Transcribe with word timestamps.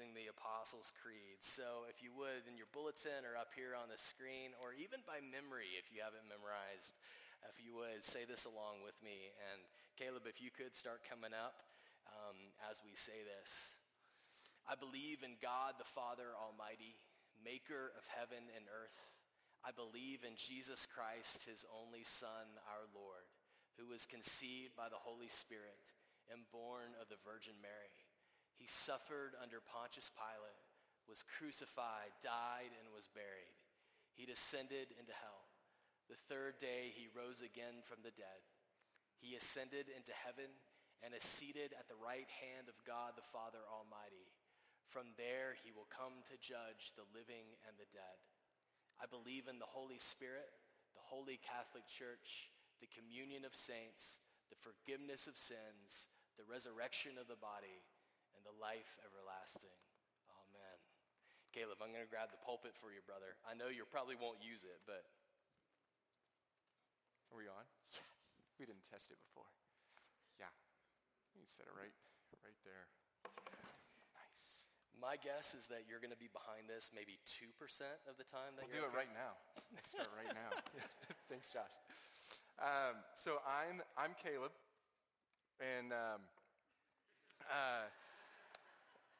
using 0.00 0.16
the 0.16 0.32
Apostles' 0.32 0.96
Creed. 0.96 1.44
So 1.44 1.84
if 1.92 2.00
you 2.00 2.08
would, 2.16 2.48
in 2.48 2.56
your 2.56 2.72
bulletin 2.72 3.28
or 3.28 3.36
up 3.36 3.52
here 3.52 3.76
on 3.76 3.92
the 3.92 4.00
screen, 4.00 4.56
or 4.56 4.72
even 4.72 5.04
by 5.04 5.20
memory 5.20 5.76
if 5.76 5.92
you 5.92 6.00
haven't 6.00 6.24
memorized, 6.24 6.96
if 7.44 7.60
you 7.60 7.76
would, 7.76 8.00
say 8.00 8.24
this 8.24 8.48
along 8.48 8.80
with 8.80 8.96
me. 9.04 9.28
And 9.52 9.60
Caleb, 10.00 10.24
if 10.24 10.40
you 10.40 10.48
could 10.48 10.72
start 10.72 11.04
coming 11.04 11.36
up 11.36 11.60
um, 12.08 12.56
as 12.72 12.80
we 12.80 12.96
say 12.96 13.20
this. 13.28 13.76
I 14.64 14.72
believe 14.72 15.20
in 15.20 15.36
God 15.36 15.76
the 15.76 15.84
Father 15.84 16.32
Almighty, 16.32 16.96
maker 17.36 17.92
of 17.92 18.08
heaven 18.08 18.48
and 18.56 18.72
earth. 18.72 18.96
I 19.60 19.76
believe 19.76 20.24
in 20.24 20.40
Jesus 20.40 20.88
Christ, 20.88 21.44
his 21.44 21.68
only 21.68 22.08
Son, 22.08 22.56
our 22.64 22.88
Lord, 22.96 23.28
who 23.76 23.92
was 23.92 24.08
conceived 24.08 24.72
by 24.72 24.88
the 24.88 25.04
Holy 25.04 25.28
Spirit 25.28 25.76
and 26.32 26.48
born 26.48 26.96
of 26.96 27.12
the 27.12 27.20
Virgin 27.20 27.60
Mary. 27.60 27.99
He 28.60 28.68
suffered 28.68 29.32
under 29.40 29.64
Pontius 29.64 30.12
Pilate, 30.12 30.68
was 31.08 31.24
crucified, 31.24 32.12
died, 32.20 32.76
and 32.76 32.92
was 32.92 33.08
buried. 33.08 33.56
He 34.12 34.28
descended 34.28 34.92
into 35.00 35.16
hell. 35.16 35.48
The 36.12 36.20
third 36.28 36.60
day 36.60 36.92
he 36.92 37.08
rose 37.08 37.40
again 37.40 37.80
from 37.88 38.04
the 38.04 38.12
dead. 38.12 38.44
He 39.16 39.32
ascended 39.32 39.88
into 39.88 40.12
heaven 40.12 40.52
and 41.00 41.16
is 41.16 41.24
seated 41.24 41.72
at 41.72 41.88
the 41.88 41.96
right 41.96 42.28
hand 42.44 42.68
of 42.68 42.76
God 42.84 43.16
the 43.16 43.24
Father 43.32 43.64
Almighty. 43.64 44.28
From 44.92 45.16
there 45.16 45.56
he 45.64 45.72
will 45.72 45.88
come 45.88 46.20
to 46.28 46.36
judge 46.36 46.92
the 46.92 47.08
living 47.16 47.56
and 47.64 47.80
the 47.80 47.88
dead. 47.96 48.20
I 49.00 49.08
believe 49.08 49.48
in 49.48 49.56
the 49.56 49.72
Holy 49.72 49.96
Spirit, 49.96 50.52
the 50.92 51.08
Holy 51.08 51.40
Catholic 51.40 51.88
Church, 51.88 52.52
the 52.84 52.92
communion 52.92 53.48
of 53.48 53.56
saints, 53.56 54.20
the 54.52 54.60
forgiveness 54.60 55.24
of 55.24 55.40
sins, 55.40 56.12
the 56.36 56.44
resurrection 56.44 57.16
of 57.16 57.24
the 57.24 57.40
body, 57.40 57.80
and 58.40 58.48
the 58.48 58.56
life 58.56 58.96
everlasting. 59.04 59.76
Amen. 60.32 60.76
Caleb, 61.52 61.84
I'm 61.84 61.92
going 61.92 62.00
to 62.00 62.08
grab 62.08 62.32
the 62.32 62.40
pulpit 62.40 62.72
for 62.72 62.88
you, 62.88 63.04
brother. 63.04 63.36
I 63.44 63.52
know 63.52 63.68
you 63.68 63.84
probably 63.84 64.16
won't 64.16 64.40
use 64.40 64.64
it, 64.64 64.80
but. 64.88 65.04
Are 67.28 67.36
we 67.36 67.44
on? 67.52 67.68
Yes. 67.92 68.00
We 68.56 68.64
didn't 68.64 68.88
test 68.88 69.12
it 69.12 69.20
before. 69.20 69.52
Yeah. 70.40 70.48
You 71.36 71.44
set 71.44 71.68
it 71.68 71.76
right, 71.76 71.92
right 72.40 72.56
there. 72.64 72.88
Nice. 74.16 74.72
My 74.96 75.20
guess 75.20 75.52
is 75.52 75.68
that 75.68 75.84
you're 75.84 76.00
going 76.00 76.16
to 76.16 76.18
be 76.18 76.32
behind 76.32 76.64
this 76.64 76.88
maybe 76.96 77.20
2% 77.28 77.52
of 78.08 78.16
the 78.16 78.24
time 78.24 78.56
that 78.56 78.64
we'll 78.64 78.80
do 78.80 78.88
it 78.88 78.96
right 78.96 79.12
now. 79.12 79.36
Let's 79.76 79.92
start 79.94 80.08
right 80.16 80.32
now. 80.42 80.50
Thanks, 81.28 81.52
Josh. 81.52 81.76
Um, 82.56 83.04
so 83.12 83.44
I'm, 83.44 83.84
I'm 84.00 84.16
Caleb, 84.16 84.52
and 85.60 85.92
um, 85.92 86.20
uh, 87.48 87.88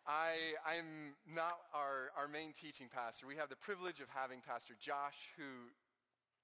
I, 0.09 0.57
I'm 0.65 1.19
not 1.29 1.61
our, 1.75 2.11
our 2.17 2.29
main 2.29 2.53
teaching 2.57 2.89
pastor. 2.89 3.27
We 3.29 3.37
have 3.37 3.53
the 3.53 3.61
privilege 3.61 4.01
of 4.01 4.09
having 4.09 4.41
Pastor 4.41 4.75
Josh, 4.81 5.31
who 5.37 5.71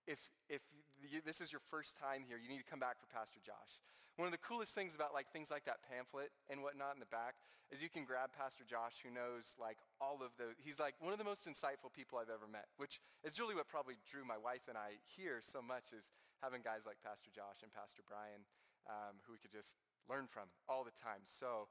if, 0.06 0.20
if 0.48 0.62
you, 1.02 1.20
this 1.24 1.40
is 1.40 1.50
your 1.50 1.64
first 1.72 1.98
time 1.98 2.22
here, 2.22 2.38
you 2.38 2.48
need 2.48 2.62
to 2.62 2.68
come 2.68 2.78
back 2.78 3.00
for 3.00 3.08
Pastor 3.10 3.40
Josh. 3.42 3.82
One 4.16 4.24
of 4.24 4.32
the 4.32 4.40
coolest 4.40 4.72
things 4.72 4.96
about 4.96 5.12
like 5.12 5.28
things 5.28 5.52
like 5.52 5.68
that 5.68 5.84
pamphlet 5.84 6.32
and 6.48 6.64
whatnot 6.64 6.96
in 6.96 7.00
the 7.00 7.12
back 7.12 7.36
is 7.68 7.82
you 7.82 7.92
can 7.92 8.06
grab 8.06 8.32
Pastor 8.32 8.64
Josh 8.64 9.02
who 9.04 9.12
knows 9.12 9.58
like 9.60 9.76
all 10.00 10.24
of 10.24 10.32
the, 10.40 10.56
he's 10.56 10.80
like 10.80 10.96
one 11.04 11.12
of 11.12 11.20
the 11.20 11.26
most 11.26 11.44
insightful 11.44 11.92
people 11.92 12.16
I've 12.16 12.32
ever 12.32 12.48
met, 12.48 12.70
which 12.80 13.02
is 13.26 13.36
really 13.36 13.52
what 13.52 13.68
probably 13.68 14.00
drew 14.08 14.24
my 14.24 14.38
wife 14.38 14.70
and 14.72 14.78
I 14.78 15.02
here 15.04 15.44
so 15.44 15.60
much 15.60 15.92
is 15.92 16.14
having 16.40 16.64
guys 16.64 16.88
like 16.88 16.96
Pastor 17.04 17.28
Josh 17.34 17.60
and 17.60 17.68
Pastor 17.74 18.00
Brian 18.08 18.46
um, 18.88 19.18
who 19.26 19.34
we 19.34 19.40
could 19.42 19.52
just 19.52 19.76
learn 20.08 20.30
from 20.30 20.48
all 20.70 20.86
the 20.86 20.94
time. 20.94 21.26
So 21.26 21.68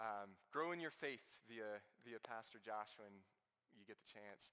um, 0.00 0.36
grow 0.52 0.72
in 0.72 0.80
your 0.80 0.92
faith 0.92 1.24
via, 1.48 1.80
via 2.04 2.20
Pastor 2.22 2.58
Josh 2.62 2.96
when 2.96 3.12
you 3.76 3.84
get 3.86 3.96
the 3.98 4.08
chance. 4.08 4.52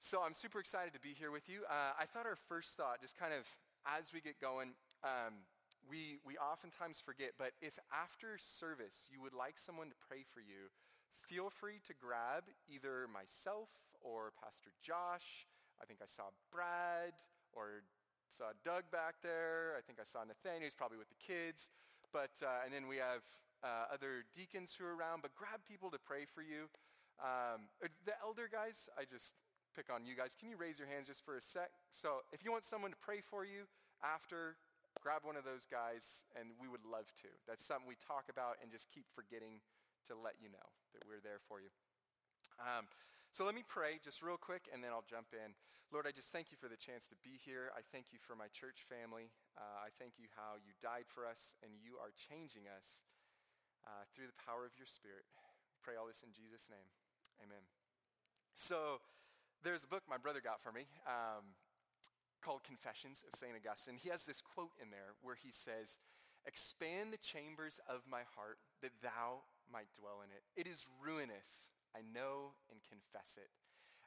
So 0.00 0.22
I'm 0.22 0.34
super 0.34 0.60
excited 0.60 0.92
to 0.94 1.00
be 1.00 1.16
here 1.16 1.32
with 1.32 1.48
you. 1.48 1.64
Uh, 1.66 1.96
I 1.98 2.06
thought 2.06 2.26
our 2.26 2.36
first 2.36 2.76
thought, 2.76 3.00
just 3.00 3.16
kind 3.16 3.32
of 3.32 3.44
as 3.86 4.12
we 4.12 4.20
get 4.20 4.40
going, 4.40 4.76
um, 5.02 5.46
we, 5.88 6.18
we 6.26 6.36
oftentimes 6.36 6.98
forget, 6.98 7.38
but 7.38 7.54
if 7.62 7.78
after 7.94 8.38
service 8.38 9.06
you 9.10 9.22
would 9.22 9.34
like 9.34 9.58
someone 9.58 9.88
to 9.88 9.98
pray 10.08 10.26
for 10.34 10.40
you, 10.42 10.70
feel 11.22 11.50
free 11.50 11.78
to 11.86 11.94
grab 11.94 12.46
either 12.66 13.06
myself 13.06 13.70
or 14.02 14.34
Pastor 14.42 14.70
Josh. 14.82 15.46
I 15.80 15.86
think 15.86 16.00
I 16.02 16.10
saw 16.10 16.34
Brad 16.50 17.14
or 17.54 17.86
saw 18.30 18.54
Doug 18.64 18.90
back 18.90 19.22
there. 19.22 19.74
I 19.78 19.82
think 19.82 19.98
I 19.98 20.06
saw 20.06 20.22
Nathaniel. 20.26 20.66
He's 20.66 20.74
probably 20.74 20.98
with 20.98 21.10
the 21.10 21.22
kids. 21.22 21.70
But, 22.12 22.34
uh, 22.42 22.64
and 22.64 22.72
then 22.72 22.86
we 22.86 22.96
have 22.96 23.22
uh, 23.62 23.92
other 23.92 24.24
deacons 24.34 24.76
who 24.76 24.84
are 24.84 24.96
around. 24.96 25.22
But 25.22 25.36
grab 25.36 25.64
people 25.64 25.90
to 25.92 26.00
pray 26.00 26.24
for 26.28 26.42
you. 26.42 26.68
Um, 27.20 27.72
the 27.80 28.12
elder 28.20 28.48
guys, 28.50 28.88
I 28.96 29.08
just 29.08 29.36
pick 29.72 29.88
on 29.88 30.04
you 30.04 30.16
guys. 30.16 30.36
Can 30.36 30.48
you 30.48 30.56
raise 30.56 30.80
your 30.80 30.88
hands 30.88 31.08
just 31.08 31.24
for 31.24 31.36
a 31.36 31.44
sec? 31.44 31.72
So 31.92 32.24
if 32.32 32.44
you 32.44 32.52
want 32.52 32.64
someone 32.64 32.92
to 32.92 33.00
pray 33.00 33.24
for 33.24 33.44
you 33.44 33.68
after, 34.04 34.56
grab 35.00 35.24
one 35.24 35.36
of 35.36 35.44
those 35.44 35.68
guys, 35.68 36.24
and 36.36 36.52
we 36.60 36.68
would 36.68 36.84
love 36.84 37.08
to. 37.24 37.30
That's 37.44 37.64
something 37.64 37.88
we 37.88 37.96
talk 37.96 38.28
about 38.28 38.60
and 38.60 38.72
just 38.72 38.88
keep 38.92 39.08
forgetting 39.12 39.60
to 40.08 40.16
let 40.16 40.36
you 40.40 40.48
know 40.48 40.68
that 40.96 41.04
we're 41.04 41.24
there 41.24 41.40
for 41.44 41.60
you. 41.60 41.72
Um, 42.56 42.88
so 43.32 43.44
let 43.44 43.52
me 43.52 43.64
pray 43.68 44.00
just 44.00 44.24
real 44.24 44.40
quick, 44.40 44.68
and 44.72 44.80
then 44.80 44.96
I'll 44.96 45.04
jump 45.04 45.36
in. 45.36 45.52
Lord, 45.92 46.08
I 46.08 46.12
just 46.12 46.32
thank 46.34 46.50
you 46.50 46.58
for 46.58 46.66
the 46.66 46.78
chance 46.78 47.06
to 47.12 47.16
be 47.22 47.38
here. 47.38 47.70
I 47.76 47.84
thank 47.94 48.10
you 48.10 48.18
for 48.18 48.34
my 48.34 48.50
church 48.50 48.82
family. 48.88 49.30
Uh, 49.54 49.86
I 49.86 49.92
thank 50.00 50.18
you 50.18 50.26
how 50.34 50.58
you 50.58 50.74
died 50.82 51.06
for 51.06 51.28
us, 51.28 51.54
and 51.62 51.70
you 51.78 52.00
are 52.00 52.10
changing 52.16 52.66
us 52.66 53.06
uh, 53.86 54.04
through 54.12 54.26
the 54.26 54.38
power 54.42 54.66
of 54.66 54.74
your 54.76 54.90
Spirit. 54.90 55.24
pray 55.80 55.94
all 55.94 56.10
this 56.10 56.26
in 56.26 56.34
Jesus' 56.34 56.66
name. 56.68 56.90
Amen. 57.40 57.62
So 58.52 58.98
there's 59.62 59.86
a 59.86 59.90
book 59.90 60.02
my 60.10 60.18
brother 60.18 60.42
got 60.42 60.58
for 60.60 60.74
me 60.74 60.90
um, 61.06 61.54
called 62.42 62.66
Confessions 62.66 63.22
of 63.22 63.32
St. 63.38 63.54
Augustine. 63.54 63.98
He 63.98 64.10
has 64.10 64.24
this 64.24 64.42
quote 64.42 64.74
in 64.82 64.90
there 64.90 65.14
where 65.22 65.38
he 65.38 65.50
says, 65.54 65.98
expand 66.46 67.12
the 67.12 67.22
chambers 67.22 67.78
of 67.86 68.06
my 68.06 68.22
heart 68.34 68.58
that 68.82 68.94
thou 69.02 69.46
might 69.70 69.90
dwell 69.98 70.22
in 70.22 70.30
it. 70.30 70.42
It 70.54 70.70
is 70.70 70.86
ruinous. 71.02 71.74
I 71.94 72.02
know 72.06 72.54
and 72.70 72.78
confess 72.86 73.34
it. 73.38 73.50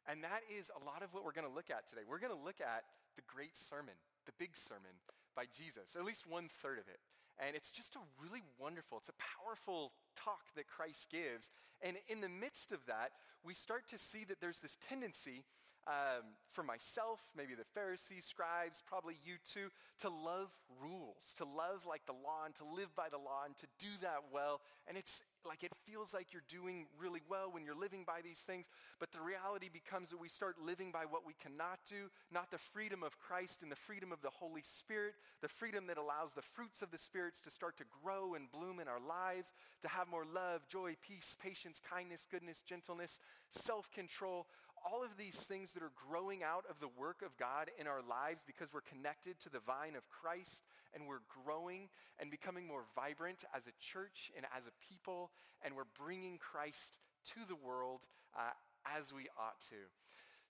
And 0.08 0.24
that 0.24 0.42
is 0.48 0.72
a 0.72 0.82
lot 0.82 1.04
of 1.04 1.14
what 1.14 1.24
we're 1.24 1.36
going 1.36 1.48
to 1.48 1.54
look 1.54 1.70
at 1.70 1.86
today. 1.90 2.08
We're 2.08 2.24
going 2.24 2.34
to 2.34 2.40
look 2.40 2.64
at 2.64 2.88
the 3.20 3.26
great 3.28 3.60
sermon, 3.60 3.94
the 4.26 4.36
big 4.40 4.56
sermon 4.56 4.96
by 5.36 5.46
Jesus, 5.52 5.96
or 5.96 6.00
at 6.00 6.08
least 6.08 6.26
one 6.26 6.50
third 6.64 6.80
of 6.80 6.88
it. 6.88 7.04
And 7.40 7.56
it's 7.56 7.72
just 7.72 7.96
a 7.96 8.00
really 8.22 8.44
wonderful, 8.60 8.98
it's 8.98 9.10
a 9.10 9.14
powerful 9.40 9.94
talk 10.16 10.44
that 10.56 10.68
Christ 10.68 11.10
gives. 11.10 11.50
And 11.82 11.98
in 12.10 12.20
the 12.22 12.30
midst 12.30 12.72
of 12.72 12.86
that, 12.88 13.12
we 13.44 13.54
start 13.54 13.88
to 13.90 13.98
see 13.98 14.26
that 14.26 14.42
there's 14.42 14.60
this 14.60 14.78
tendency 14.90 15.46
um, 15.90 16.38
for 16.54 16.62
myself, 16.62 17.20
maybe 17.36 17.56
the 17.58 17.66
Pharisees, 17.74 18.26
scribes, 18.26 18.84
probably 18.86 19.18
you 19.26 19.42
too, 19.42 19.74
to 20.02 20.10
love 20.10 20.54
rules, 20.78 21.34
to 21.38 21.46
love 21.46 21.90
like 21.90 22.06
the 22.06 22.14
law 22.14 22.46
and 22.46 22.54
to 22.62 22.64
live 22.64 22.94
by 22.96 23.10
the 23.10 23.18
law 23.18 23.42
and 23.46 23.58
to 23.58 23.66
do 23.82 23.90
that 24.02 24.30
well. 24.32 24.62
And 24.88 24.98
it's 24.98 25.24
like 25.48 25.64
it 25.64 25.74
feels 25.90 26.14
like 26.14 26.30
you're 26.30 26.46
doing 26.48 26.86
really 27.00 27.22
well 27.26 27.50
when 27.50 27.66
you're 27.66 27.74
living 27.74 28.04
by 28.06 28.22
these 28.22 28.40
things, 28.46 28.70
but 29.00 29.12
the 29.12 29.22
reality 29.22 29.70
becomes 29.72 30.12
that 30.12 30.22
we 30.22 30.30
start 30.30 30.62
living 30.62 30.92
by 30.92 31.10
what 31.10 31.26
we 31.26 31.34
cannot 31.42 31.80
do, 31.90 32.14
not 32.30 32.52
the 32.52 32.62
freedom 32.62 33.02
of 33.02 33.18
Christ 33.18 33.64
and 33.64 33.72
the 33.72 33.80
freedom 33.80 34.12
of 34.12 34.22
the 34.22 34.30
Holy 34.30 34.62
Spirit, 34.62 35.16
the 35.42 35.50
freedom 35.50 35.88
that 35.88 35.98
allows 35.98 36.34
the 36.36 36.46
fruits 36.46 36.84
of 36.84 36.92
the 36.92 37.02
spirits 37.02 37.40
to 37.42 37.50
start 37.50 37.78
to 37.78 37.86
grow 38.04 38.36
and 38.36 38.52
bloom 38.52 38.80
in 38.80 38.88
our 38.88 39.02
lives, 39.02 39.54
to 39.82 39.88
have 39.88 40.08
more 40.08 40.26
love, 40.26 40.68
joy, 40.70 40.94
peace, 41.02 41.36
patience, 41.42 41.82
kindness, 41.82 42.28
goodness, 42.30 42.62
gentleness, 42.62 43.18
self-control, 43.50 44.46
all 44.86 45.04
of 45.04 45.18
these 45.18 45.36
things 45.36 45.72
that 45.74 45.84
are 45.84 45.92
growing 46.10 46.44
out 46.44 46.66
of 46.70 46.80
the 46.80 46.88
work 46.88 47.22
of 47.26 47.38
God 47.38 47.70
in 47.80 47.88
our 47.88 48.02
lives 48.02 48.44
because 48.46 48.74
we're 48.74 48.86
connected 48.86 49.40
to 49.42 49.50
the 49.50 49.60
vine 49.60 49.96
of 49.96 50.08
Christ 50.10 50.64
and 50.94 51.08
we're 51.08 51.26
growing 51.44 51.90
and 52.20 52.32
becoming 52.32 52.68
more 52.68 52.84
vibrant 52.96 53.44
as 53.56 53.68
a 53.68 53.76
church 53.80 54.32
and 54.36 54.46
as 54.56 54.64
a 54.66 54.76
people 54.88 55.32
and 55.64 55.76
we're 55.76 55.90
bringing 55.98 56.38
Christ 56.38 57.00
to 57.34 57.40
the 57.48 57.56
world 57.56 58.02
uh, 58.36 58.56
as 58.86 59.14
we 59.14 59.28
ought 59.38 59.60
to. 59.70 59.90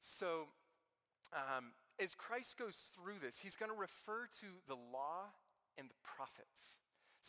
So 0.01 0.47
um, 1.33 1.71
as 2.01 2.15
Christ 2.15 2.57
goes 2.57 2.75
through 2.95 3.19
this, 3.21 3.39
he's 3.39 3.55
going 3.55 3.71
to 3.71 3.77
refer 3.77 4.27
to 4.41 4.47
the 4.67 4.75
law 4.75 5.31
and 5.77 5.89
the 5.89 5.99
prophets. 6.03 6.79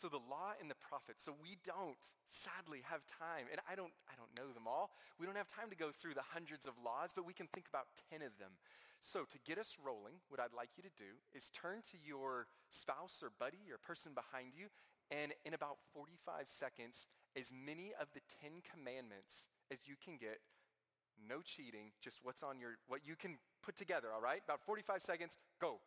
So 0.01 0.09
the 0.09 0.25
law 0.25 0.57
and 0.57 0.65
the 0.65 0.81
prophets. 0.81 1.21
So 1.21 1.37
we 1.37 1.61
don't, 1.61 2.01
sadly, 2.25 2.81
have 2.89 3.05
time. 3.05 3.45
And 3.53 3.61
I 3.69 3.77
don't, 3.77 3.93
I 4.09 4.17
don't 4.17 4.33
know 4.33 4.49
them 4.49 4.65
all. 4.65 4.97
We 5.21 5.29
don't 5.29 5.37
have 5.37 5.45
time 5.45 5.69
to 5.69 5.77
go 5.77 5.93
through 5.93 6.17
the 6.17 6.25
hundreds 6.33 6.65
of 6.65 6.73
laws, 6.81 7.13
but 7.13 7.29
we 7.29 7.37
can 7.37 7.45
think 7.53 7.69
about 7.69 7.85
10 8.09 8.25
of 8.25 8.33
them. 8.41 8.57
So 8.97 9.29
to 9.29 9.37
get 9.45 9.61
us 9.61 9.77
rolling, 9.77 10.17
what 10.33 10.41
I'd 10.41 10.57
like 10.57 10.73
you 10.73 10.81
to 10.81 10.95
do 10.97 11.21
is 11.37 11.53
turn 11.53 11.85
to 11.93 12.01
your 12.01 12.49
spouse 12.73 13.21
or 13.21 13.29
buddy 13.29 13.69
or 13.69 13.77
person 13.77 14.17
behind 14.17 14.57
you, 14.57 14.73
and 15.13 15.37
in 15.45 15.53
about 15.53 15.77
45 15.93 16.49
seconds, 16.49 17.05
as 17.37 17.53
many 17.53 17.93
of 18.01 18.09
the 18.17 18.21
10 18.41 18.65
commandments 18.65 19.45
as 19.69 19.85
you 19.85 19.93
can 20.01 20.17
get, 20.17 20.41
no 21.21 21.41
cheating, 21.41 21.93
just 22.01 22.19
what's 22.23 22.41
on 22.41 22.57
your, 22.57 22.81
what 22.87 23.01
you 23.05 23.13
can 23.13 23.37
put 23.61 23.77
together, 23.77 24.09
all 24.13 24.21
right? 24.21 24.41
About 24.45 24.61
45 24.65 25.01
seconds, 25.01 25.37
go. 25.59 25.77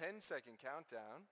10 0.00 0.20
second 0.20 0.54
countdown. 0.62 1.26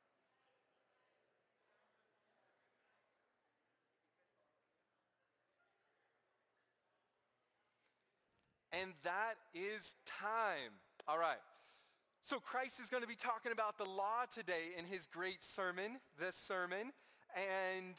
And 8.72 8.92
that 9.04 9.34
is 9.54 9.94
time. 10.04 10.72
All 11.08 11.18
right. 11.18 11.38
So 12.22 12.40
Christ 12.40 12.80
is 12.80 12.90
going 12.90 13.02
to 13.02 13.08
be 13.08 13.14
talking 13.14 13.52
about 13.52 13.78
the 13.78 13.88
law 13.88 14.24
today 14.34 14.74
in 14.76 14.84
his 14.84 15.06
great 15.06 15.44
sermon, 15.44 15.98
this 16.18 16.34
sermon. 16.34 16.92
And 17.36 17.94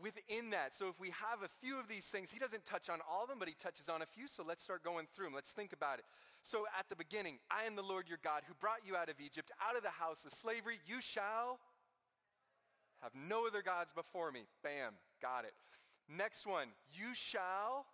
within 0.00 0.50
that, 0.50 0.74
so 0.74 0.88
if 0.88 1.00
we 1.00 1.08
have 1.08 1.42
a 1.42 1.50
few 1.60 1.78
of 1.78 1.88
these 1.88 2.04
things, 2.04 2.30
he 2.30 2.38
doesn't 2.38 2.66
touch 2.66 2.88
on 2.88 2.98
all 3.10 3.24
of 3.24 3.28
them, 3.28 3.38
but 3.38 3.48
he 3.48 3.54
touches 3.54 3.88
on 3.88 4.02
a 4.02 4.06
few. 4.06 4.28
So 4.28 4.44
let's 4.46 4.62
start 4.62 4.84
going 4.84 5.06
through 5.14 5.26
them. 5.26 5.34
Let's 5.34 5.52
think 5.52 5.72
about 5.72 5.98
it. 5.98 6.04
So 6.42 6.66
at 6.78 6.88
the 6.88 6.96
beginning, 6.96 7.38
I 7.50 7.66
am 7.66 7.76
the 7.76 7.82
Lord 7.82 8.08
your 8.08 8.18
God 8.22 8.42
who 8.46 8.54
brought 8.54 8.86
you 8.86 8.96
out 8.96 9.08
of 9.08 9.16
Egypt, 9.20 9.50
out 9.60 9.76
of 9.76 9.82
the 9.82 9.90
house 9.90 10.24
of 10.24 10.32
slavery. 10.32 10.78
You 10.86 11.00
shall 11.00 11.58
have 13.02 13.12
no 13.14 13.46
other 13.46 13.62
gods 13.62 13.92
before 13.92 14.32
me. 14.32 14.46
Bam, 14.62 14.94
got 15.20 15.44
it. 15.44 15.54
Next 16.08 16.46
one, 16.46 16.68
you 16.92 17.14
shall 17.14 17.86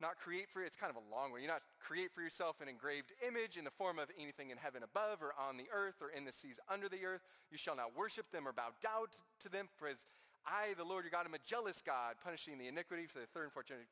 not 0.00 0.18
create 0.18 0.46
for 0.48 0.62
it's 0.62 0.76
kind 0.76 0.90
of 0.90 0.96
a 0.96 1.14
long 1.14 1.32
one. 1.32 1.42
You 1.42 1.48
not 1.48 1.62
create 1.80 2.12
for 2.14 2.22
yourself 2.22 2.60
an 2.60 2.68
engraved 2.68 3.12
image 3.26 3.56
in 3.56 3.64
the 3.64 3.70
form 3.70 3.98
of 3.98 4.08
anything 4.20 4.50
in 4.50 4.56
heaven 4.56 4.82
above 4.82 5.22
or 5.22 5.34
on 5.34 5.56
the 5.56 5.66
earth 5.74 5.96
or 6.00 6.10
in 6.10 6.24
the 6.24 6.32
seas 6.32 6.60
under 6.70 6.88
the 6.88 7.04
earth. 7.04 7.22
You 7.50 7.58
shall 7.58 7.74
not 7.74 7.96
worship 7.96 8.30
them 8.30 8.46
or 8.46 8.52
bow 8.52 8.70
down 8.80 9.10
to 9.40 9.48
them, 9.48 9.66
for 9.76 9.88
as 9.88 10.06
I, 10.46 10.74
the 10.76 10.84
Lord 10.84 11.04
your 11.04 11.10
God, 11.10 11.26
am 11.26 11.34
a 11.34 11.42
jealous 11.46 11.82
God, 11.84 12.16
punishing 12.22 12.58
the 12.58 12.68
iniquity 12.68 13.06
for 13.06 13.18
the 13.20 13.26
third 13.26 13.44
and 13.44 13.52
fourth 13.52 13.66
generation. 13.66 13.90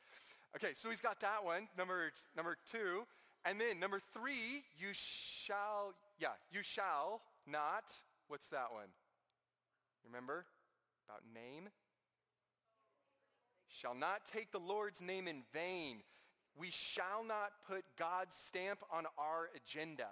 Okay, 0.57 0.73
so 0.75 0.89
he's 0.89 1.01
got 1.01 1.21
that 1.21 1.45
one, 1.45 1.69
number 1.77 2.13
number 2.37 2.57
two. 2.71 3.05
And 3.45 3.61
then 3.61 3.79
number 3.79 4.01
three, 4.13 4.65
you 4.79 4.89
shall, 4.93 5.95
yeah, 6.19 6.35
you 6.51 6.63
shall 6.63 7.21
not, 7.47 7.85
what's 8.29 8.49
that 8.49 8.73
one? 8.73 8.91
Remember? 10.05 10.47
About 11.09 11.23
name? 11.33 11.71
shall 13.77 13.95
not 13.95 14.23
take 14.33 14.53
the 14.53 14.59
Lord's 14.59 15.03
name 15.03 15.29
in 15.29 15.43
vain. 15.53 15.99
We 16.59 16.71
shall 16.71 17.23
not 17.27 17.53
put 17.69 17.85
God's 17.99 18.35
stamp 18.35 18.81
on 18.91 19.05
our 19.19 19.51
agenda. 19.55 20.09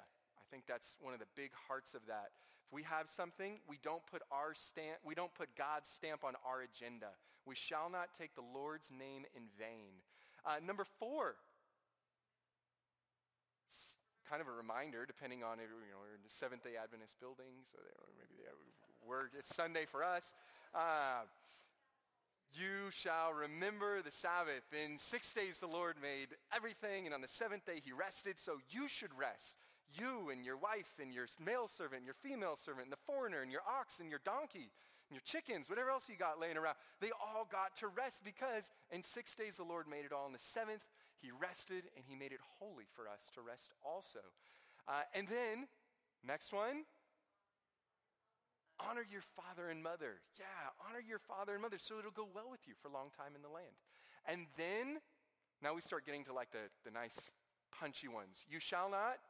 Think 0.54 0.70
that's 0.70 0.94
one 1.02 1.10
of 1.10 1.18
the 1.18 1.26
big 1.34 1.50
hearts 1.66 1.98
of 1.98 2.06
that. 2.06 2.30
If 2.62 2.70
we 2.70 2.86
have 2.86 3.10
something, 3.10 3.58
we 3.66 3.74
don't 3.82 4.06
put 4.06 4.22
our 4.30 4.54
stamp, 4.54 5.02
we 5.02 5.18
don't 5.18 5.34
put 5.34 5.50
God's 5.58 5.90
stamp 5.90 6.22
on 6.22 6.38
our 6.46 6.62
agenda. 6.62 7.10
We 7.42 7.58
shall 7.58 7.90
not 7.90 8.14
take 8.14 8.38
the 8.38 8.46
Lord's 8.54 8.94
name 8.94 9.26
in 9.34 9.50
vain. 9.58 9.98
Uh, 10.46 10.62
number 10.62 10.86
four, 11.02 11.42
kind 14.30 14.38
of 14.38 14.46
a 14.46 14.54
reminder, 14.54 15.02
depending 15.02 15.42
on 15.42 15.58
you 15.58 15.66
know, 15.66 15.98
we're 15.98 16.14
in 16.14 16.22
the 16.22 16.30
Seventh 16.30 16.62
Day 16.62 16.78
Adventist 16.78 17.18
building, 17.18 17.66
so 17.74 17.82
maybe 18.14 18.38
they 18.38 18.46
we're, 19.02 19.26
it's 19.36 19.50
Sunday 19.50 19.90
for 19.90 20.06
us. 20.06 20.30
Uh, 20.70 21.26
you 22.54 22.94
shall 22.94 23.34
remember 23.34 24.02
the 24.02 24.14
Sabbath. 24.14 24.70
In 24.70 25.02
six 25.02 25.34
days 25.34 25.58
the 25.58 25.66
Lord 25.66 25.96
made 26.00 26.38
everything, 26.54 27.06
and 27.06 27.12
on 27.12 27.22
the 27.22 27.26
seventh 27.26 27.66
day 27.66 27.82
he 27.84 27.90
rested, 27.90 28.38
so 28.38 28.62
you 28.70 28.86
should 28.86 29.10
rest. 29.18 29.58
You 29.92 30.30
and 30.30 30.44
your 30.44 30.56
wife 30.56 30.98
and 31.00 31.12
your 31.12 31.26
male 31.44 31.68
servant 31.68 32.02
and 32.02 32.06
your 32.06 32.18
female 32.18 32.56
servant 32.56 32.86
and 32.86 32.92
the 32.92 33.04
foreigner 33.06 33.42
and 33.42 33.52
your 33.52 33.62
ox 33.68 34.00
and 34.00 34.10
your 34.10 34.20
donkey 34.24 34.72
and 35.08 35.12
your 35.12 35.22
chickens, 35.24 35.68
whatever 35.68 35.90
else 35.90 36.08
you 36.08 36.16
got 36.16 36.40
laying 36.40 36.56
around, 36.56 36.76
they 37.00 37.10
all 37.20 37.46
got 37.50 37.76
to 37.78 37.88
rest 37.88 38.24
because 38.24 38.70
in 38.90 39.02
six 39.02 39.34
days 39.34 39.56
the 39.56 39.64
Lord 39.64 39.86
made 39.86 40.04
it 40.04 40.12
all. 40.12 40.26
In 40.26 40.32
the 40.32 40.42
seventh 40.42 40.82
he 41.20 41.30
rested 41.30 41.84
and 41.94 42.04
he 42.08 42.16
made 42.16 42.32
it 42.32 42.40
holy 42.58 42.84
for 42.96 43.06
us 43.06 43.30
to 43.34 43.40
rest 43.40 43.72
also. 43.84 44.20
Uh, 44.88 45.02
and 45.14 45.28
then, 45.28 45.68
next 46.26 46.52
one, 46.52 46.84
Honor 48.80 49.06
your 49.06 49.22
father 49.22 49.70
and 49.70 49.82
mother. 49.82 50.18
Yeah, 50.38 50.74
honor 50.82 50.98
your 50.98 51.20
father 51.20 51.52
and 51.52 51.62
mother 51.62 51.78
so 51.78 51.98
it'll 51.98 52.10
go 52.10 52.26
well 52.34 52.50
with 52.50 52.66
you 52.66 52.74
for 52.82 52.88
a 52.88 52.92
long 52.92 53.10
time 53.16 53.36
in 53.36 53.42
the 53.42 53.48
land. 53.48 53.78
And 54.26 54.46
then, 54.58 54.98
now 55.62 55.74
we 55.74 55.80
start 55.80 56.04
getting 56.04 56.24
to 56.24 56.32
like 56.32 56.50
the, 56.50 56.66
the 56.84 56.90
nice 56.90 57.30
punchy 57.70 58.08
ones. 58.08 58.44
You 58.50 58.58
shall 58.58 58.90
not, 58.90 59.22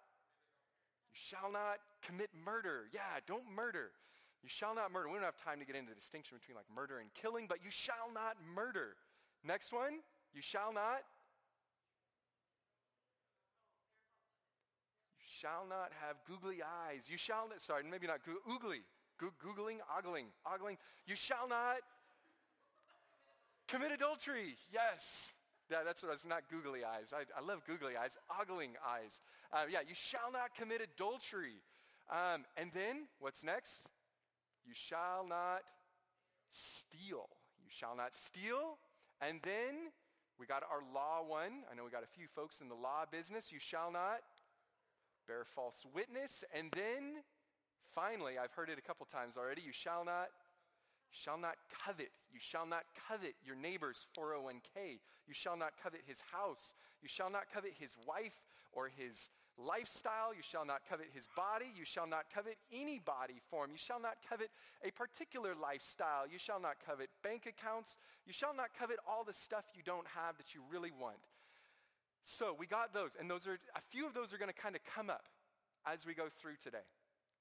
you 1.14 1.20
shall 1.22 1.50
not 1.52 1.78
commit 2.02 2.31
murder. 2.44 2.90
Yeah, 2.93 3.22
don't 3.26 3.46
murder. 3.55 3.90
You 4.43 4.49
shall 4.49 4.75
not 4.75 4.90
murder. 4.93 5.08
We 5.08 5.14
don't 5.14 5.22
have 5.22 5.37
time 5.38 5.61
to 5.61 5.64
get 5.64 5.76
into 5.76 5.90
the 5.90 5.94
distinction 5.94 6.37
between 6.37 6.56
like 6.56 6.66
murder 6.75 6.99
and 6.99 7.08
killing, 7.14 7.46
but 7.49 7.58
you 7.62 7.70
shall 7.70 8.11
not 8.12 8.37
murder. 8.55 8.96
Next 9.46 9.72
one, 9.72 10.00
you 10.34 10.43
shall 10.43 10.72
not. 10.72 11.06
You 15.20 15.25
shall 15.25 15.64
not 15.69 15.93
have 16.02 16.16
googly 16.26 16.58
eyes. 16.62 17.06
You 17.08 17.16
shall 17.16 17.49
not, 17.49 17.62
sorry, 17.62 17.84
maybe 17.88 18.06
not 18.08 18.20
go- 18.26 18.43
oogly. 18.50 18.82
Googling, 19.22 19.78
ogling, 19.96 20.26
ogling. 20.44 20.76
You 21.06 21.14
shall 21.14 21.49
not 21.49 21.78
commit 23.69 23.93
adultery. 23.93 24.56
Yes. 24.72 25.32
Yeah, 25.70 25.78
that's 25.84 26.02
what 26.02 26.11
I 26.11 26.12
was, 26.12 26.26
not 26.26 26.43
googly 26.50 26.84
eyes. 26.84 27.12
I, 27.14 27.25
I 27.37 27.44
love 27.44 27.62
googly 27.66 27.96
eyes. 27.96 28.19
Ogling 28.28 28.76
eyes. 28.87 29.20
Uh, 29.52 29.64
yeah, 29.70 29.81
you 29.87 29.94
shall 29.94 30.31
not 30.32 30.55
commit 30.55 30.81
adultery. 30.82 31.62
Um, 32.11 32.44
and 32.56 32.70
then, 32.75 33.08
what's 33.19 33.43
next? 33.43 33.88
You 34.66 34.75
shall 34.75 35.25
not 35.26 35.62
steal. 36.50 37.28
You 37.58 37.70
shall 37.70 37.96
not 37.96 38.14
steal. 38.14 38.76
And 39.20 39.40
then, 39.43 39.93
we 40.38 40.46
got 40.46 40.62
our 40.64 40.82
law 40.93 41.25
one. 41.26 41.64
I 41.70 41.75
know 41.75 41.84
we 41.84 41.90
got 41.90 42.05
a 42.05 42.14
few 42.14 42.26
folks 42.34 42.61
in 42.61 42.69
the 42.69 42.75
law 42.75 43.05
business. 43.11 43.50
You 43.50 43.58
shall 43.58 43.90
not 43.90 44.20
bear 45.26 45.44
false 45.44 45.87
witness. 45.94 46.44
And 46.55 46.70
then, 46.76 47.25
Finally, 47.94 48.38
I've 48.43 48.52
heard 48.52 48.70
it 48.70 48.78
a 48.78 48.82
couple 48.82 49.06
times 49.06 49.37
already, 49.37 49.62
you 49.62 49.73
shall 49.73 50.04
not 50.04 50.26
shall 51.14 51.38
not 51.38 51.54
covet. 51.87 52.11
You 52.33 52.40
shall 52.40 52.66
not 52.66 52.85
covet 53.09 53.35
your 53.47 53.56
neighbor's 53.56 54.06
401k. 54.18 54.99
You 55.26 55.35
shall 55.35 55.56
not 55.56 55.73
covet 55.80 56.00
his 56.06 56.21
house. 56.33 56.75
You 57.02 57.09
shall 57.09 57.30
not 57.30 57.44
covet 57.52 57.73
his 57.78 57.97
wife 58.06 58.35
or 58.73 58.90
his 58.90 59.30
lifestyle. 59.56 60.35
You 60.35 60.42
shall 60.42 60.66
not 60.66 60.83
covet 60.88 61.06
his 61.14 61.28
body. 61.37 61.71
You 61.76 61.85
shall 61.85 62.06
not 62.06 62.26
covet 62.35 62.56
any 62.73 62.99
body 62.99 63.40
form. 63.50 63.71
You 63.71 63.78
shall 63.78 64.00
not 64.00 64.18
covet 64.28 64.50
a 64.83 64.90
particular 64.90 65.54
lifestyle. 65.54 66.26
You 66.30 66.38
shall 66.38 66.61
not 66.61 66.76
covet 66.85 67.09
bank 67.23 67.47
accounts. 67.47 67.97
You 68.26 68.33
shall 68.33 68.54
not 68.54 68.75
covet 68.76 68.99
all 69.09 69.23
the 69.23 69.33
stuff 69.33 69.64
you 69.75 69.83
don't 69.85 70.06
have 70.18 70.37
that 70.38 70.54
you 70.54 70.62
really 70.71 70.90
want. 70.90 71.23
So 72.25 72.56
we 72.59 72.66
got 72.66 72.92
those, 72.92 73.11
and 73.21 73.30
those 73.30 73.47
are 73.47 73.59
a 73.76 73.83
few 73.90 74.06
of 74.06 74.14
those 74.14 74.33
are 74.33 74.38
going 74.38 74.50
to 74.50 74.56
kind 74.56 74.75
of 74.75 74.83
come 74.85 75.11
up 75.11 75.28
as 75.87 76.06
we 76.06 76.14
go 76.14 76.25
through 76.40 76.56
today. 76.62 76.85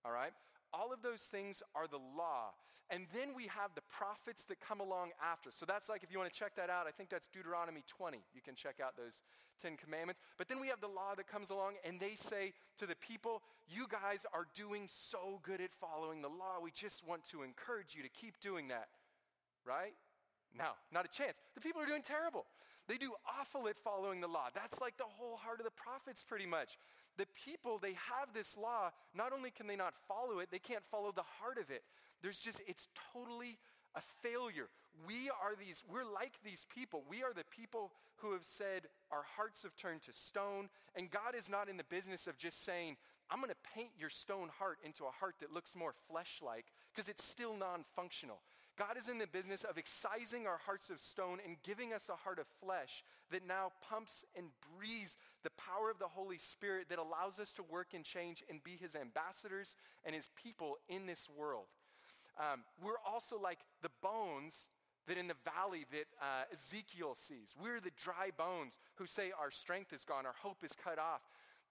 All 0.05 0.11
right? 0.11 0.33
All 0.73 0.91
of 0.91 1.01
those 1.01 1.21
things 1.21 1.61
are 1.75 1.87
the 1.87 2.01
law. 2.01 2.57
And 2.89 3.05
then 3.13 3.33
we 3.35 3.47
have 3.47 3.71
the 3.75 3.85
prophets 3.89 4.43
that 4.45 4.59
come 4.59 4.81
along 4.81 5.11
after. 5.23 5.49
So 5.51 5.65
that's 5.65 5.87
like, 5.87 6.03
if 6.03 6.11
you 6.11 6.19
want 6.19 6.31
to 6.31 6.37
check 6.37 6.55
that 6.57 6.69
out, 6.69 6.85
I 6.87 6.91
think 6.91 7.09
that's 7.09 7.27
Deuteronomy 7.27 7.83
20. 7.87 8.19
You 8.35 8.41
can 8.41 8.55
check 8.55 8.79
out 8.83 8.97
those 8.97 9.21
Ten 9.61 9.77
Commandments. 9.77 10.21
But 10.37 10.49
then 10.49 10.59
we 10.59 10.67
have 10.67 10.81
the 10.81 10.91
law 10.91 11.15
that 11.15 11.27
comes 11.27 11.49
along, 11.49 11.75
and 11.85 11.99
they 11.99 12.15
say 12.15 12.53
to 12.79 12.85
the 12.85 12.95
people, 12.95 13.41
You 13.69 13.87
guys 13.87 14.25
are 14.33 14.47
doing 14.53 14.89
so 14.91 15.39
good 15.43 15.61
at 15.61 15.71
following 15.79 16.21
the 16.21 16.29
law. 16.29 16.59
We 16.61 16.71
just 16.71 17.07
want 17.07 17.23
to 17.31 17.43
encourage 17.43 17.95
you 17.95 18.03
to 18.03 18.09
keep 18.09 18.39
doing 18.41 18.67
that. 18.67 18.89
Right? 19.65 19.93
No, 20.57 20.75
not 20.91 21.05
a 21.05 21.09
chance. 21.09 21.37
The 21.55 21.61
people 21.61 21.81
are 21.81 21.87
doing 21.87 22.03
terrible. 22.03 22.45
They 22.87 22.97
do 22.97 23.13
awful 23.25 23.69
at 23.69 23.77
following 23.77 24.19
the 24.19 24.27
law. 24.27 24.49
That's 24.53 24.81
like 24.81 24.97
the 24.97 25.07
whole 25.07 25.37
heart 25.37 25.59
of 25.59 25.65
the 25.65 25.71
prophets, 25.71 26.23
pretty 26.27 26.45
much 26.45 26.77
the 27.17 27.25
people, 27.45 27.79
they 27.79 27.93
have 27.93 28.33
this 28.33 28.57
law. 28.57 28.91
Not 29.15 29.33
only 29.33 29.51
can 29.51 29.67
they 29.67 29.75
not 29.75 29.93
follow 30.07 30.39
it, 30.39 30.49
they 30.51 30.59
can't 30.59 30.83
follow 30.89 31.11
the 31.11 31.23
heart 31.39 31.57
of 31.57 31.69
it. 31.69 31.83
There's 32.21 32.39
just, 32.39 32.61
it's 32.67 32.87
totally 33.13 33.57
a 33.95 34.01
failure. 34.21 34.69
We 35.07 35.29
are 35.29 35.55
these, 35.59 35.83
we're 35.91 36.05
like 36.05 36.33
these 36.43 36.65
people. 36.73 37.03
We 37.09 37.23
are 37.23 37.33
the 37.33 37.43
people 37.45 37.91
who 38.17 38.33
have 38.33 38.45
said 38.45 38.83
our 39.11 39.23
hearts 39.35 39.63
have 39.63 39.75
turned 39.75 40.01
to 40.03 40.13
stone. 40.13 40.69
And 40.95 41.11
God 41.11 41.35
is 41.37 41.49
not 41.49 41.69
in 41.69 41.77
the 41.77 41.83
business 41.83 42.27
of 42.27 42.37
just 42.37 42.63
saying, 42.63 42.97
I'm 43.29 43.39
going 43.39 43.49
to 43.49 43.71
paint 43.75 43.89
your 43.97 44.09
stone 44.09 44.49
heart 44.59 44.79
into 44.83 45.05
a 45.05 45.11
heart 45.11 45.35
that 45.41 45.53
looks 45.53 45.75
more 45.75 45.93
flesh-like 46.09 46.65
because 46.93 47.09
it's 47.09 47.23
still 47.23 47.55
non-functional. 47.57 48.37
God 48.77 48.97
is 48.97 49.07
in 49.07 49.19
the 49.19 49.27
business 49.27 49.63
of 49.63 49.77
excising 49.77 50.47
our 50.47 50.59
hearts 50.65 50.89
of 50.89 50.99
stone 50.99 51.39
and 51.45 51.57
giving 51.63 51.93
us 51.93 52.09
a 52.09 52.15
heart 52.15 52.39
of 52.39 52.47
flesh 52.59 53.03
that 53.31 53.47
now 53.47 53.71
pumps 53.87 54.25
and 54.35 54.47
breathes 54.77 55.15
the 55.43 55.51
power 55.51 55.91
of 55.91 55.99
the 55.99 56.07
Holy 56.07 56.39
Spirit 56.39 56.87
that 56.89 56.97
allows 56.97 57.37
us 57.39 57.51
to 57.53 57.63
work 57.63 57.93
and 57.93 58.03
change 58.03 58.43
and 58.49 58.63
be 58.63 58.77
his 58.79 58.95
ambassadors 58.95 59.75
and 60.03 60.15
his 60.15 60.29
people 60.41 60.77
in 60.89 61.05
this 61.05 61.29
world. 61.29 61.67
Um, 62.39 62.61
we're 62.83 63.01
also 63.05 63.39
like 63.39 63.59
the 63.83 63.91
bones 64.01 64.67
that 65.07 65.17
in 65.17 65.27
the 65.27 65.35
valley 65.43 65.85
that 65.91 66.07
uh, 66.21 66.45
Ezekiel 66.53 67.15
sees. 67.15 67.53
We're 67.61 67.79
the 67.79 67.91
dry 68.01 68.29
bones 68.35 68.79
who 68.95 69.05
say 69.05 69.31
our 69.37 69.51
strength 69.51 69.93
is 69.93 70.05
gone, 70.05 70.25
our 70.25 70.35
hope 70.41 70.63
is 70.63 70.73
cut 70.73 70.97
off. 70.97 71.21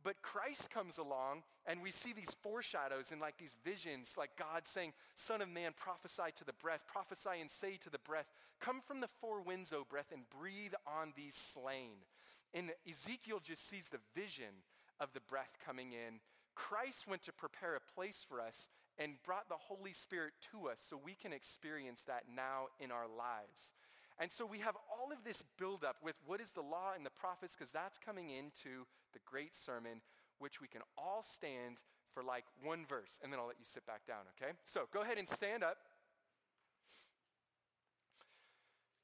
But 0.05 0.23
Christ 0.23 0.71
comes 0.71 0.99
along 0.99 1.43
and 1.67 1.83
we 1.83 1.91
see 1.91 2.13
these 2.13 2.37
foreshadows 2.43 3.13
and 3.13 3.21
like 3.21 3.39
these 3.39 3.57
visions, 3.65 4.15
like 4.19 4.31
God 4.37 4.65
saying, 4.65 4.93
Son 5.15 5.41
of 5.41 5.49
man, 5.49 5.73
prophesy 5.77 6.33
to 6.37 6.45
the 6.45 6.53
breath, 6.53 6.81
prophesy 6.87 7.41
and 7.41 7.51
say 7.51 7.79
to 7.83 7.91
the 7.91 7.99
breath, 7.99 8.27
come 8.61 8.81
from 8.87 9.01
the 9.01 9.09
four 9.21 9.41
winds, 9.41 9.73
O 9.73 9.85
breath, 9.89 10.13
and 10.13 10.23
breathe 10.29 10.75
on 10.87 11.13
these 11.17 11.35
slain. 11.35 12.05
And 12.53 12.73
Ezekiel 12.89 13.41
just 13.43 13.69
sees 13.69 13.89
the 13.89 14.01
vision 14.15 14.65
of 15.01 15.13
the 15.13 15.21
breath 15.21 15.57
coming 15.65 15.93
in 15.93 16.21
Christ 16.55 17.09
went 17.09 17.23
to 17.25 17.33
prepare 17.33 17.75
a 17.77 17.95
place 17.95 18.25
for 18.29 18.41
us 18.41 18.69
and 18.99 19.23
brought 19.25 19.49
the 19.49 19.57
Holy 19.57 19.93
Spirit 19.93 20.35
to 20.53 20.69
us 20.69 20.85
so 20.89 21.01
we 21.03 21.15
can 21.15 21.33
experience 21.33 22.03
that 22.03 22.25
now 22.35 22.67
in 22.79 22.91
our 22.91 23.07
lives. 23.09 23.73
And 24.23 24.31
so 24.31 24.47
we 24.47 24.61
have 24.61 24.77
all 24.87 25.11
of 25.11 25.25
this 25.25 25.43
buildup 25.59 25.97
with 25.99 26.15
what 26.25 26.41
is 26.41 26.53
the 26.53 26.63
law 26.63 26.95
and 26.95 27.05
the 27.05 27.11
prophets 27.11 27.57
because 27.59 27.73
that's 27.73 27.99
coming 27.99 28.31
into 28.31 28.87
the 29.13 29.19
great 29.27 29.53
sermon, 29.53 29.99
which 30.39 30.61
we 30.61 30.69
can 30.69 30.83
all 30.97 31.25
stand 31.27 31.83
for 32.15 32.23
like 32.23 32.45
one 32.63 32.87
verse, 32.87 33.19
and 33.19 33.33
then 33.33 33.41
I'll 33.41 33.49
let 33.49 33.59
you 33.59 33.67
sit 33.67 33.85
back 33.85 34.07
down, 34.07 34.31
okay? 34.39 34.53
So 34.63 34.83
go 34.95 35.03
ahead 35.03 35.19
and 35.19 35.29
stand 35.29 35.65
up. 35.65 35.79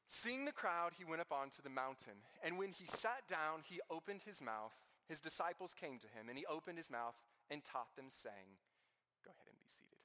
Seeing 0.07 0.45
the 0.45 0.53
crowd, 0.53 0.93
he 0.97 1.05
went 1.05 1.21
up 1.21 1.33
onto 1.33 1.63
the 1.63 1.71
mountain. 1.71 2.23
And 2.45 2.57
when 2.57 2.71
he 2.71 2.87
sat 2.87 3.27
down, 3.29 3.67
he 3.69 3.81
opened 3.91 4.21
his 4.25 4.41
mouth. 4.41 4.79
His 5.09 5.21
disciples 5.21 5.75
came 5.75 5.99
to 5.99 6.07
him, 6.07 6.29
and 6.29 6.39
he 6.39 6.47
opened 6.47 6.79
his 6.79 6.93
mouth 6.93 7.17
and 7.51 7.65
taught 7.65 7.97
them, 7.97 8.07
saying, 8.07 8.55
Go 9.25 9.33
ahead 9.35 9.51
and 9.51 9.59
be 9.59 9.67
seated. 9.67 9.99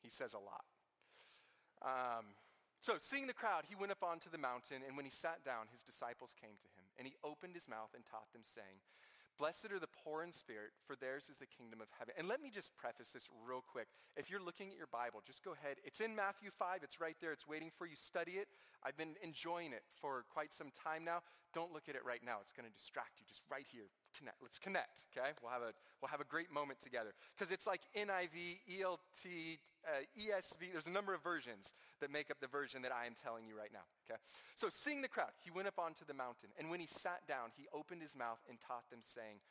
He 0.00 0.08
says 0.08 0.32
a 0.32 0.40
lot. 0.40 0.64
Um, 1.84 2.24
so, 2.80 2.96
seeing 2.96 3.28
the 3.28 3.36
crowd, 3.36 3.68
he 3.68 3.76
went 3.76 3.92
up 3.92 4.02
onto 4.02 4.32
the 4.32 4.40
mountain, 4.40 4.80
and 4.86 4.96
when 4.96 5.04
he 5.04 5.12
sat 5.12 5.44
down, 5.44 5.68
his 5.68 5.84
disciples 5.84 6.32
came 6.32 6.56
to 6.56 6.70
him. 6.72 6.88
And 6.96 7.06
he 7.06 7.16
opened 7.24 7.52
his 7.52 7.68
mouth 7.68 7.92
and 7.92 8.04
taught 8.08 8.32
them, 8.32 8.40
saying, 8.40 8.80
Blessed 9.40 9.72
are 9.72 9.80
the 9.80 9.88
poor 10.04 10.22
in 10.22 10.32
spirit, 10.32 10.72
for 10.84 10.96
theirs 10.96 11.32
is 11.32 11.40
the 11.40 11.48
kingdom 11.48 11.80
of 11.80 11.88
heaven. 11.96 12.12
And 12.16 12.28
let 12.28 12.44
me 12.44 12.52
just 12.52 12.76
preface 12.76 13.08
this 13.12 13.28
real 13.44 13.64
quick. 13.64 13.88
If 14.16 14.28
you're 14.28 14.40
looking 14.40 14.68
at 14.68 14.76
your 14.76 14.92
Bible, 14.92 15.24
just 15.24 15.40
go 15.40 15.56
ahead. 15.56 15.80
It's 15.84 16.00
in 16.00 16.12
Matthew 16.12 16.52
5. 16.52 16.84
It's 16.84 17.00
right 17.00 17.16
there. 17.20 17.32
It's 17.32 17.48
waiting 17.48 17.72
for 17.72 17.86
you. 17.88 17.96
Study 17.96 18.36
it. 18.36 18.48
I've 18.84 18.96
been 18.96 19.16
enjoying 19.22 19.72
it 19.72 19.84
for 20.00 20.24
quite 20.32 20.52
some 20.52 20.68
time 20.72 21.04
now. 21.04 21.20
Don't 21.52 21.72
look 21.72 21.88
at 21.88 21.96
it 21.96 22.04
right 22.06 22.22
now. 22.24 22.38
It's 22.40 22.52
going 22.52 22.68
to 22.68 22.72
distract 22.72 23.18
you. 23.18 23.26
Just 23.26 23.42
right 23.50 23.66
here. 23.68 23.90
Connect. 24.16 24.38
Let's 24.40 24.58
connect, 24.58 25.04
okay? 25.10 25.34
We'll 25.42 25.50
have 25.50 25.62
a, 25.62 25.74
we'll 26.00 26.08
have 26.08 26.22
a 26.22 26.28
great 26.28 26.52
moment 26.52 26.80
together. 26.80 27.12
Because 27.34 27.50
it's 27.50 27.66
like 27.66 27.82
NIV, 27.92 28.62
NLT, 28.70 29.58
uh, 29.82 30.06
ESV. 30.14 30.72
There's 30.72 30.86
a 30.86 30.94
number 30.94 31.12
of 31.12 31.22
versions 31.22 31.74
that 32.00 32.10
make 32.10 32.30
up 32.30 32.38
the 32.40 32.46
version 32.46 32.82
that 32.82 32.92
I 32.94 33.06
am 33.06 33.18
telling 33.18 33.46
you 33.46 33.58
right 33.58 33.72
now, 33.72 33.84
okay? 34.06 34.18
So 34.54 34.68
seeing 34.70 35.02
the 35.02 35.10
crowd, 35.10 35.34
he 35.42 35.50
went 35.50 35.66
up 35.66 35.78
onto 35.78 36.06
the 36.06 36.14
mountain. 36.14 36.54
And 36.58 36.70
when 36.70 36.80
he 36.80 36.86
sat 36.86 37.26
down, 37.26 37.50
he 37.56 37.66
opened 37.74 38.02
his 38.02 38.16
mouth 38.16 38.40
and 38.48 38.58
taught 38.62 38.88
them, 38.88 39.00
saying, 39.02 39.42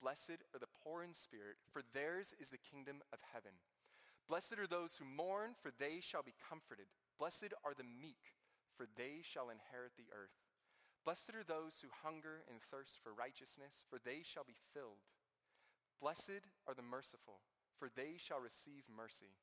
Blessed 0.00 0.44
are 0.52 0.60
the 0.60 0.70
poor 0.84 1.02
in 1.02 1.14
spirit, 1.14 1.56
for 1.72 1.80
theirs 1.94 2.34
is 2.38 2.50
the 2.50 2.60
kingdom 2.60 3.00
of 3.12 3.18
heaven. 3.32 3.56
Blessed 4.28 4.58
are 4.58 4.66
those 4.66 4.98
who 4.98 5.04
mourn, 5.04 5.54
for 5.62 5.70
they 5.70 6.00
shall 6.00 6.22
be 6.22 6.34
comforted. 6.36 6.86
Blessed 7.18 7.54
are 7.64 7.72
the 7.72 7.86
meek, 7.86 8.36
for 8.76 8.84
they 8.84 9.24
shall 9.24 9.48
inherit 9.48 9.96
the 9.96 10.12
earth. 10.12 10.36
Blessed 11.04 11.32
are 11.32 11.46
those 11.46 11.80
who 11.80 11.88
hunger 12.02 12.44
and 12.50 12.60
thirst 12.60 12.98
for 13.00 13.14
righteousness, 13.14 13.86
for 13.88 13.98
they 13.98 14.20
shall 14.20 14.44
be 14.44 14.58
filled. 14.74 15.06
Blessed 16.02 16.44
are 16.68 16.74
the 16.74 16.84
merciful, 16.84 17.40
for 17.78 17.88
they 17.88 18.20
shall 18.20 18.42
receive 18.42 18.84
mercy. 18.90 19.38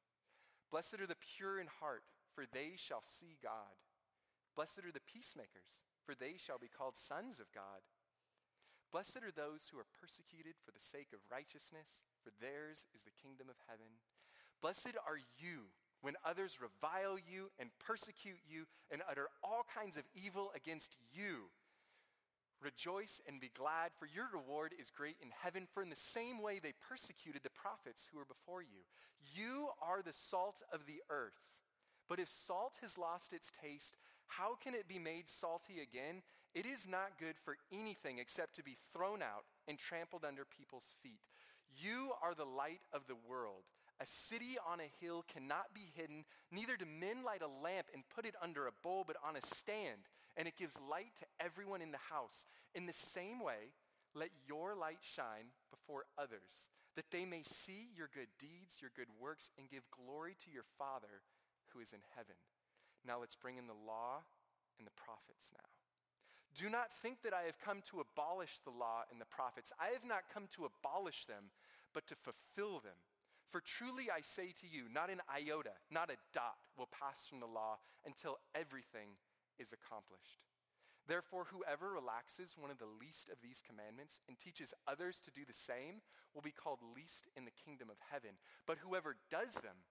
Blessed 0.69 0.99
are 0.99 1.07
the 1.07 1.17
pure 1.17 1.59
in 1.59 1.67
heart, 1.67 2.03
for 2.35 2.45
they 2.45 2.75
shall 2.75 3.01
see 3.01 3.39
God. 3.41 3.79
Blessed 4.55 4.85
are 4.85 4.93
the 4.93 5.07
peacemakers, 5.07 5.81
for 6.05 6.13
they 6.13 6.37
shall 6.37 6.59
be 6.59 6.69
called 6.69 6.97
sons 6.97 7.39
of 7.39 7.49
God. 7.55 7.81
Blessed 8.91 9.25
are 9.25 9.33
those 9.33 9.71
who 9.71 9.79
are 9.81 9.89
persecuted 9.89 10.53
for 10.61 10.69
the 10.69 10.83
sake 10.83 11.09
of 11.13 11.25
righteousness, 11.25 12.05
for 12.21 12.29
theirs 12.29 12.85
is 12.93 13.01
the 13.01 13.17
kingdom 13.17 13.49
of 13.49 13.57
heaven. 13.65 13.97
Blessed 14.61 14.93
are 15.01 15.17
you 15.41 15.73
when 16.03 16.19
others 16.27 16.59
revile 16.59 17.17
you 17.17 17.49
and 17.57 17.69
persecute 17.79 18.43
you 18.45 18.65
and 18.91 19.01
utter 19.09 19.27
all 19.41 19.63
kinds 19.73 19.95
of 19.95 20.03
evil 20.13 20.51
against 20.53 20.97
you. 21.15 21.47
Rejoice 22.61 23.21
and 23.25 23.39
be 23.39 23.51
glad, 23.57 23.91
for 23.97 24.05
your 24.05 24.27
reward 24.31 24.73
is 24.79 24.91
great 24.91 25.15
in 25.21 25.29
heaven, 25.31 25.65
for 25.73 25.81
in 25.81 25.89
the 25.89 25.95
same 25.95 26.41
way 26.41 26.59
they 26.59 26.73
persecuted 26.89 27.43
the 27.43 27.49
prophets 27.49 28.07
who 28.11 28.17
were 28.19 28.25
before 28.25 28.61
you. 28.61 28.83
You 29.33 29.69
are 29.81 30.01
the 30.01 30.13
salt 30.13 30.61
of 30.71 30.85
the 30.85 30.99
earth. 31.09 31.39
But 32.09 32.19
if 32.19 32.27
salt 32.27 32.73
has 32.81 32.97
lost 32.97 33.31
its 33.31 33.51
taste, 33.61 33.95
how 34.27 34.55
can 34.61 34.75
it 34.75 34.87
be 34.87 34.99
made 34.99 35.29
salty 35.29 35.79
again? 35.81 36.21
It 36.53 36.65
is 36.65 36.87
not 36.87 37.19
good 37.19 37.35
for 37.43 37.55
anything 37.71 38.19
except 38.19 38.55
to 38.57 38.63
be 38.63 38.77
thrown 38.91 39.21
out 39.21 39.45
and 39.67 39.77
trampled 39.77 40.25
under 40.25 40.43
people's 40.43 40.95
feet. 41.01 41.23
You 41.75 42.11
are 42.21 42.35
the 42.35 42.45
light 42.45 42.81
of 42.91 43.07
the 43.07 43.15
world. 43.27 43.63
A 44.03 44.05
city 44.05 44.59
on 44.67 44.81
a 44.83 44.91
hill 44.99 45.23
cannot 45.31 45.71
be 45.73 45.87
hidden, 45.95 46.25
neither 46.51 46.75
do 46.75 46.83
men 46.83 47.23
light 47.23 47.39
a 47.39 47.47
lamp 47.47 47.87
and 47.93 48.03
put 48.11 48.25
it 48.25 48.35
under 48.43 48.67
a 48.67 48.75
bowl, 48.83 49.05
but 49.07 49.15
on 49.23 49.37
a 49.37 49.47
stand, 49.47 50.11
and 50.35 50.45
it 50.45 50.59
gives 50.59 50.75
light 50.91 51.15
to 51.23 51.25
everyone 51.39 51.81
in 51.81 51.95
the 51.95 52.11
house. 52.11 52.43
In 52.75 52.85
the 52.85 52.91
same 52.91 53.39
way, 53.39 53.71
let 54.13 54.27
your 54.45 54.75
light 54.75 54.99
shine 54.99 55.55
before 55.71 56.03
others, 56.19 56.67
that 56.99 57.15
they 57.15 57.23
may 57.23 57.43
see 57.43 57.95
your 57.95 58.09
good 58.13 58.27
deeds, 58.43 58.83
your 58.83 58.91
good 58.91 59.07
works, 59.21 59.51
and 59.57 59.71
give 59.71 59.87
glory 59.87 60.35
to 60.43 60.51
your 60.51 60.67
Father 60.77 61.23
who 61.71 61.79
is 61.79 61.93
in 61.93 62.03
heaven. 62.19 62.35
Now 63.07 63.23
let's 63.23 63.39
bring 63.39 63.55
in 63.55 63.71
the 63.71 63.87
law 63.87 64.19
and 64.77 64.85
the 64.85 64.99
prophets 64.99 65.47
now. 65.55 65.71
Do 66.59 66.69
not 66.69 66.91
think 67.01 67.23
that 67.23 67.33
I 67.33 67.47
have 67.47 67.57
come 67.63 67.79
to 67.87 68.03
abolish 68.03 68.59
the 68.67 68.75
law 68.75 69.07
and 69.09 69.19
the 69.21 69.31
prophets. 69.31 69.71
I 69.79 69.95
have 69.95 70.03
not 70.03 70.27
come 70.27 70.51
to 70.59 70.67
abolish 70.67 71.23
them, 71.23 71.55
but 71.95 72.05
to 72.07 72.19
fulfill 72.19 72.83
them. 72.83 72.99
For 73.53 73.61
truly 73.61 74.09
I 74.09 74.25
say 74.25 74.49
to 74.49 74.65
you, 74.65 74.89
not 74.89 75.13
an 75.13 75.21
iota, 75.29 75.77
not 75.93 76.09
a 76.09 76.17
dot 76.33 76.57
will 76.73 76.89
pass 76.89 77.29
from 77.29 77.37
the 77.37 77.45
law 77.45 77.77
until 78.01 78.41
everything 78.57 79.21
is 79.61 79.69
accomplished. 79.69 80.41
Therefore, 81.05 81.45
whoever 81.53 81.93
relaxes 81.93 82.57
one 82.57 82.73
of 82.73 82.81
the 82.81 82.89
least 82.89 83.29
of 83.29 83.45
these 83.45 83.61
commandments 83.61 84.17
and 84.25 84.41
teaches 84.41 84.73
others 84.89 85.21
to 85.21 85.29
do 85.29 85.45
the 85.45 85.53
same 85.53 86.01
will 86.33 86.41
be 86.41 86.49
called 86.49 86.81
least 86.81 87.29
in 87.37 87.45
the 87.45 87.53
kingdom 87.53 87.93
of 87.93 88.01
heaven. 88.01 88.41
But 88.65 88.81
whoever 88.81 89.21
does 89.29 89.61
them 89.61 89.85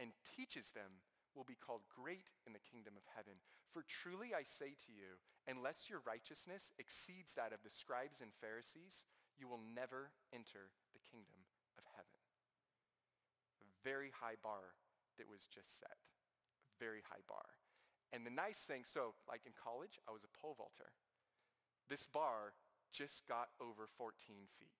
and 0.00 0.16
teaches 0.24 0.72
them 0.72 1.04
will 1.36 1.44
be 1.44 1.60
called 1.60 1.84
great 1.92 2.32
in 2.48 2.56
the 2.56 2.64
kingdom 2.64 2.96
of 2.96 3.04
heaven. 3.12 3.44
For 3.76 3.84
truly 3.84 4.32
I 4.32 4.40
say 4.40 4.72
to 4.88 4.90
you, 4.96 5.20
unless 5.44 5.92
your 5.92 6.00
righteousness 6.08 6.72
exceeds 6.80 7.36
that 7.36 7.52
of 7.52 7.60
the 7.60 7.76
scribes 7.76 8.24
and 8.24 8.32
Pharisees, 8.40 9.04
you 9.36 9.52
will 9.52 9.60
never 9.60 10.16
enter 10.32 10.72
the 10.96 11.04
kingdom 11.04 11.41
very 13.84 14.10
high 14.14 14.38
bar 14.42 14.78
that 15.18 15.28
was 15.28 15.46
just 15.46 15.78
set. 15.78 15.98
Very 16.78 17.02
high 17.06 17.22
bar. 17.28 17.60
And 18.12 18.26
the 18.26 18.34
nice 18.34 18.58
thing, 18.58 18.84
so 18.86 19.14
like 19.28 19.42
in 19.46 19.52
college, 19.52 19.98
I 20.08 20.12
was 20.12 20.24
a 20.24 20.32
pole 20.32 20.54
vaulter. 20.56 20.92
This 21.88 22.06
bar 22.06 22.54
just 22.92 23.26
got 23.26 23.48
over 23.60 23.88
14 23.98 24.12
feet. 24.58 24.76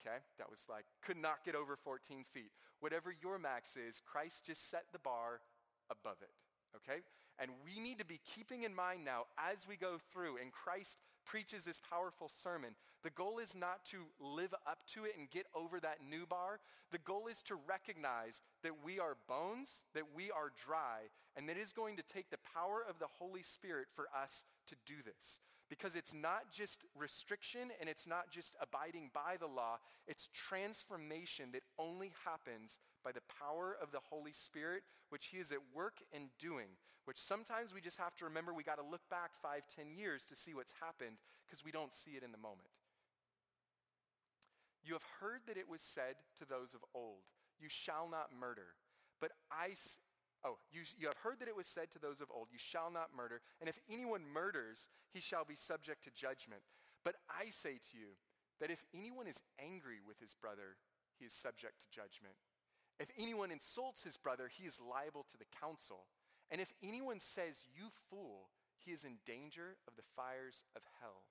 Okay? 0.00 0.20
That 0.38 0.50
was 0.50 0.68
like, 0.68 0.84
could 1.00 1.16
not 1.16 1.44
get 1.44 1.54
over 1.54 1.76
14 1.76 2.24
feet. 2.32 2.52
Whatever 2.80 3.14
your 3.22 3.38
max 3.38 3.76
is, 3.76 4.02
Christ 4.04 4.44
just 4.44 4.68
set 4.68 4.84
the 4.92 4.98
bar 4.98 5.40
above 5.90 6.20
it. 6.20 6.32
Okay? 6.76 7.00
And 7.38 7.50
we 7.64 7.80
need 7.80 7.98
to 7.98 8.04
be 8.04 8.20
keeping 8.34 8.62
in 8.62 8.74
mind 8.74 9.04
now 9.04 9.24
as 9.38 9.66
we 9.66 9.76
go 9.76 9.98
through 10.12 10.36
and 10.38 10.52
Christ 10.52 10.98
preaches 11.24 11.64
this 11.64 11.80
powerful 11.80 12.30
sermon. 12.42 12.74
The 13.02 13.10
goal 13.10 13.38
is 13.38 13.54
not 13.54 13.84
to 13.90 13.98
live 14.20 14.54
up 14.66 14.78
to 14.94 15.04
it 15.04 15.14
and 15.18 15.30
get 15.30 15.46
over 15.54 15.80
that 15.80 15.98
new 16.08 16.26
bar. 16.26 16.60
The 16.92 16.98
goal 16.98 17.26
is 17.30 17.42
to 17.42 17.56
recognize 17.68 18.42
that 18.62 18.84
we 18.84 18.98
are 18.98 19.16
bones, 19.28 19.82
that 19.94 20.14
we 20.14 20.30
are 20.30 20.52
dry, 20.64 21.10
and 21.36 21.48
that 21.48 21.56
it 21.56 21.60
is 21.60 21.72
going 21.72 21.96
to 21.96 22.02
take 22.02 22.30
the 22.30 22.38
power 22.54 22.84
of 22.88 22.98
the 22.98 23.08
Holy 23.18 23.42
Spirit 23.42 23.88
for 23.94 24.06
us 24.16 24.44
to 24.68 24.76
do 24.86 24.96
this. 25.04 25.40
Because 25.70 25.96
it's 25.96 26.14
not 26.14 26.52
just 26.52 26.84
restriction 26.94 27.70
and 27.80 27.88
it's 27.88 28.06
not 28.06 28.30
just 28.30 28.54
abiding 28.60 29.10
by 29.12 29.36
the 29.38 29.46
law. 29.46 29.78
It's 30.06 30.28
transformation 30.32 31.50
that 31.52 31.62
only 31.78 32.12
happens 32.24 32.78
by 33.04 33.12
the 33.12 33.24
power 33.38 33.76
of 33.80 33.92
the 33.92 34.00
Holy 34.10 34.32
Spirit, 34.32 34.82
which 35.10 35.26
he 35.26 35.38
is 35.38 35.52
at 35.52 35.58
work 35.74 36.02
and 36.12 36.30
doing, 36.38 36.68
which 37.04 37.20
sometimes 37.20 37.74
we 37.74 37.80
just 37.80 37.98
have 37.98 38.16
to 38.16 38.24
remember 38.24 38.52
we 38.52 38.64
got 38.64 38.78
to 38.78 38.90
look 38.90 39.08
back 39.10 39.32
five, 39.42 39.62
ten 39.68 39.92
years 39.92 40.24
to 40.24 40.36
see 40.36 40.54
what's 40.54 40.72
happened 40.80 41.16
because 41.46 41.64
we 41.64 41.70
don't 41.70 41.92
see 41.92 42.12
it 42.12 42.24
in 42.24 42.32
the 42.32 42.38
moment. 42.38 42.72
You 44.82 44.94
have 44.94 45.06
heard 45.20 45.40
that 45.46 45.56
it 45.56 45.68
was 45.68 45.80
said 45.80 46.16
to 46.38 46.44
those 46.44 46.74
of 46.74 46.80
old, 46.94 47.28
you 47.60 47.68
shall 47.68 48.08
not 48.10 48.28
murder. 48.38 48.76
But 49.20 49.32
I, 49.50 49.76
Oh, 50.44 50.60
you, 50.70 50.84
you 51.00 51.06
have 51.08 51.16
heard 51.24 51.40
that 51.40 51.48
it 51.48 51.56
was 51.56 51.66
said 51.66 51.90
to 51.92 51.98
those 51.98 52.20
of 52.20 52.28
old, 52.28 52.48
you 52.52 52.60
shall 52.60 52.92
not 52.92 53.16
murder, 53.16 53.40
and 53.60 53.68
if 53.68 53.80
anyone 53.88 54.20
murders, 54.28 54.88
he 55.08 55.20
shall 55.20 55.44
be 55.44 55.56
subject 55.56 56.04
to 56.04 56.10
judgment. 56.12 56.60
But 57.02 57.16
I 57.32 57.48
say 57.48 57.80
to 57.80 57.96
you 57.96 58.20
that 58.60 58.70
if 58.70 58.84
anyone 58.92 59.26
is 59.26 59.40
angry 59.58 60.04
with 60.06 60.20
his 60.20 60.34
brother, 60.34 60.76
he 61.18 61.24
is 61.24 61.32
subject 61.32 61.80
to 61.80 61.88
judgment. 61.88 62.36
If 62.98 63.10
anyone 63.18 63.50
insults 63.50 64.04
his 64.04 64.16
brother, 64.16 64.48
he 64.48 64.66
is 64.66 64.80
liable 64.80 65.26
to 65.30 65.38
the 65.38 65.50
council. 65.60 66.06
And 66.50 66.60
if 66.60 66.72
anyone 66.82 67.20
says, 67.20 67.64
you 67.74 67.90
fool, 68.10 68.50
he 68.78 68.92
is 68.92 69.04
in 69.04 69.18
danger 69.26 69.76
of 69.88 69.96
the 69.96 70.06
fires 70.14 70.64
of 70.76 70.82
hell. 71.00 71.24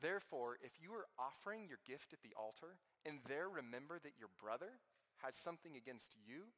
Therefore, 0.00 0.58
if 0.62 0.72
you 0.82 0.92
are 0.92 1.06
offering 1.18 1.66
your 1.66 1.78
gift 1.86 2.12
at 2.12 2.22
the 2.22 2.34
altar, 2.36 2.78
and 3.06 3.18
there 3.26 3.48
remember 3.48 3.98
that 4.02 4.18
your 4.18 4.28
brother 4.40 4.80
has 5.22 5.36
something 5.36 5.76
against 5.76 6.14
you, 6.26 6.52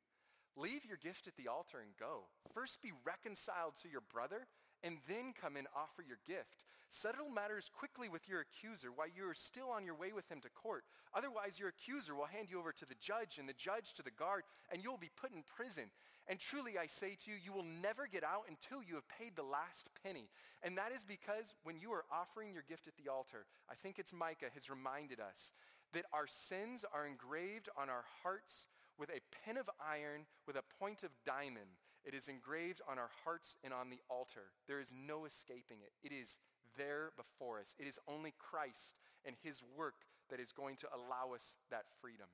Leave 0.57 0.88
your 0.88 0.97
gift 0.97 1.28
at 1.28 1.37
the 1.37 1.49
altar 1.49 1.85
and 1.85 1.93
go. 2.00 2.33
First 2.55 2.81
be 2.81 2.93
reconciled 3.05 3.76
to 3.83 3.93
your 3.93 4.00
brother, 4.00 4.49
and 4.83 4.97
then 5.07 5.37
come 5.38 5.57
and 5.57 5.69
offer 5.76 6.00
your 6.00 6.16
gift. 6.26 6.64
Settle 6.90 7.28
matters 7.28 7.71
quickly 7.73 8.09
with 8.09 8.28
your 8.28 8.40
accuser 8.40 8.88
while 8.95 9.09
you 9.09 9.28
are 9.28 9.35
still 9.35 9.71
on 9.71 9.85
your 9.85 9.95
way 9.95 10.12
with 10.12 10.31
him 10.31 10.40
to 10.40 10.50
court. 10.50 10.85
Otherwise, 11.14 11.59
your 11.59 11.69
accuser 11.69 12.14
will 12.14 12.26
hand 12.26 12.49
you 12.50 12.59
over 12.59 12.73
to 12.73 12.87
the 12.87 12.95
judge 13.00 13.38
and 13.38 13.49
the 13.49 13.59
judge 13.59 13.93
to 13.95 14.02
the 14.02 14.11
guard, 14.11 14.45
and 14.71 14.83
you'll 14.83 14.97
be 14.97 15.11
put 15.21 15.33
in 15.33 15.43
prison. 15.57 15.90
And 16.28 16.38
truly, 16.38 16.78
I 16.78 16.87
say 16.87 17.16
to 17.25 17.31
you, 17.31 17.37
you 17.43 17.52
will 17.52 17.66
never 17.83 18.07
get 18.07 18.25
out 18.25 18.47
until 18.49 18.83
you 18.83 18.95
have 18.95 19.09
paid 19.09 19.37
the 19.37 19.47
last 19.47 19.90
penny. 20.02 20.28
And 20.62 20.76
that 20.78 20.90
is 20.95 21.05
because 21.05 21.55
when 21.62 21.78
you 21.78 21.93
are 21.93 22.05
offering 22.11 22.52
your 22.52 22.64
gift 22.69 22.87
at 22.88 22.97
the 22.97 23.11
altar, 23.11 23.47
I 23.71 23.75
think 23.75 23.99
it's 23.99 24.12
Micah 24.12 24.50
has 24.55 24.71
reminded 24.71 25.21
us 25.21 25.52
that 25.93 26.07
our 26.12 26.26
sins 26.26 26.85
are 26.93 27.07
engraved 27.07 27.69
on 27.78 27.88
our 27.88 28.05
hearts 28.23 28.66
with 28.99 29.11
a 29.11 29.23
pen 29.45 29.57
of 29.57 29.71
iron 29.78 30.26
with 30.47 30.57
a 30.57 30.66
point 30.81 31.02
of 31.02 31.11
diamond. 31.25 31.78
It 32.05 32.14
is 32.14 32.28
engraved 32.28 32.81
on 32.88 32.99
our 32.99 33.11
hearts 33.25 33.57
and 33.62 33.73
on 33.73 33.90
the 33.90 34.00
altar. 34.09 34.55
There 34.66 34.81
is 34.81 34.90
no 34.95 35.26
escaping 35.26 35.78
it. 35.83 35.93
It 36.02 36.14
is 36.14 36.38
there 36.76 37.12
before 37.16 37.59
us. 37.61 37.75
It 37.78 37.87
is 37.87 37.99
only 38.09 38.35
Christ 38.38 38.95
and 39.25 39.37
his 39.42 39.62
work 39.76 40.06
that 40.30 40.40
is 40.40 40.52
going 40.52 40.76
to 40.83 40.88
allow 40.92 41.35
us 41.35 41.54
that 41.71 41.87
freedom. 42.00 42.28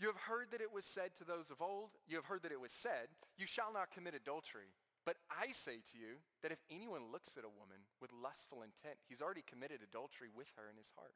You 0.00 0.08
have 0.08 0.28
heard 0.28 0.50
that 0.50 0.60
it 0.60 0.72
was 0.72 0.84
said 0.84 1.14
to 1.16 1.24
those 1.24 1.50
of 1.50 1.62
old, 1.62 1.94
you 2.08 2.16
have 2.16 2.26
heard 2.26 2.42
that 2.42 2.52
it 2.52 2.60
was 2.60 2.72
said, 2.72 3.12
you 3.38 3.46
shall 3.46 3.72
not 3.72 3.94
commit 3.94 4.14
adultery. 4.14 4.74
But 5.04 5.16
I 5.30 5.52
say 5.52 5.82
to 5.92 5.94
you 5.98 6.22
that 6.42 6.52
if 6.52 6.62
anyone 6.70 7.10
looks 7.10 7.34
at 7.36 7.44
a 7.44 7.58
woman 7.58 7.86
with 8.00 8.10
lustful 8.14 8.62
intent, 8.62 9.02
he's 9.08 9.22
already 9.22 9.42
committed 9.42 9.82
adultery 9.82 10.30
with 10.30 10.50
her 10.56 10.70
in 10.70 10.76
his 10.76 10.90
heart. 10.94 11.14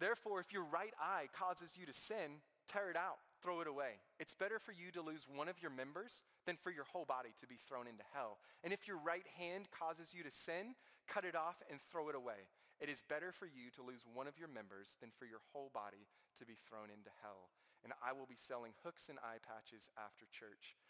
Therefore, 0.00 0.40
if 0.40 0.52
your 0.52 0.64
right 0.64 0.92
eye 1.00 1.28
causes 1.32 1.76
you 1.76 1.84
to 1.86 1.96
sin, 1.96 2.44
tear 2.68 2.90
it 2.90 2.96
out 2.96 3.18
throw 3.42 3.60
it 3.60 3.68
away. 3.68 4.02
It's 4.18 4.34
better 4.34 4.58
for 4.58 4.72
you 4.72 4.90
to 4.92 5.02
lose 5.02 5.26
one 5.30 5.48
of 5.48 5.60
your 5.62 5.70
members 5.70 6.22
than 6.48 6.56
for 6.56 6.72
your 6.72 6.88
whole 6.88 7.04
body 7.04 7.36
to 7.36 7.46
be 7.46 7.60
thrown 7.60 7.84
into 7.84 8.08
hell. 8.16 8.40
And 8.64 8.72
if 8.72 8.88
your 8.88 8.96
right 8.96 9.28
hand 9.36 9.68
causes 9.68 10.16
you 10.16 10.24
to 10.24 10.32
sin, 10.32 10.72
cut 11.04 11.28
it 11.28 11.36
off 11.36 11.60
and 11.68 11.76
throw 11.92 12.08
it 12.08 12.16
away. 12.16 12.48
It 12.80 12.88
is 12.88 13.04
better 13.04 13.36
for 13.36 13.44
you 13.44 13.68
to 13.76 13.84
lose 13.84 14.08
one 14.08 14.24
of 14.24 14.40
your 14.40 14.48
members 14.48 14.96
than 15.04 15.12
for 15.12 15.28
your 15.28 15.44
whole 15.52 15.68
body 15.76 16.08
to 16.40 16.48
be 16.48 16.56
thrown 16.56 16.88
into 16.88 17.12
hell. 17.20 17.52
And 17.84 17.92
I 18.00 18.16
will 18.16 18.24
be 18.24 18.40
selling 18.40 18.72
hooks 18.80 19.12
and 19.12 19.20
eye 19.20 19.44
patches 19.44 19.92
after 20.00 20.24
church. 20.32 20.80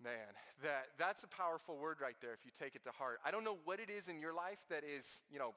Man, 0.00 0.32
that, 0.64 0.96
that's 0.96 1.24
a 1.24 1.28
powerful 1.28 1.76
word 1.76 2.00
right 2.00 2.16
there 2.24 2.32
if 2.32 2.40
you 2.48 2.52
take 2.56 2.74
it 2.74 2.84
to 2.88 2.92
heart. 2.96 3.20
I 3.20 3.30
don't 3.30 3.44
know 3.44 3.60
what 3.68 3.80
it 3.80 3.92
is 3.92 4.08
in 4.08 4.16
your 4.16 4.32
life 4.32 4.64
that 4.72 4.80
is, 4.82 5.24
you 5.28 5.38
know, 5.38 5.52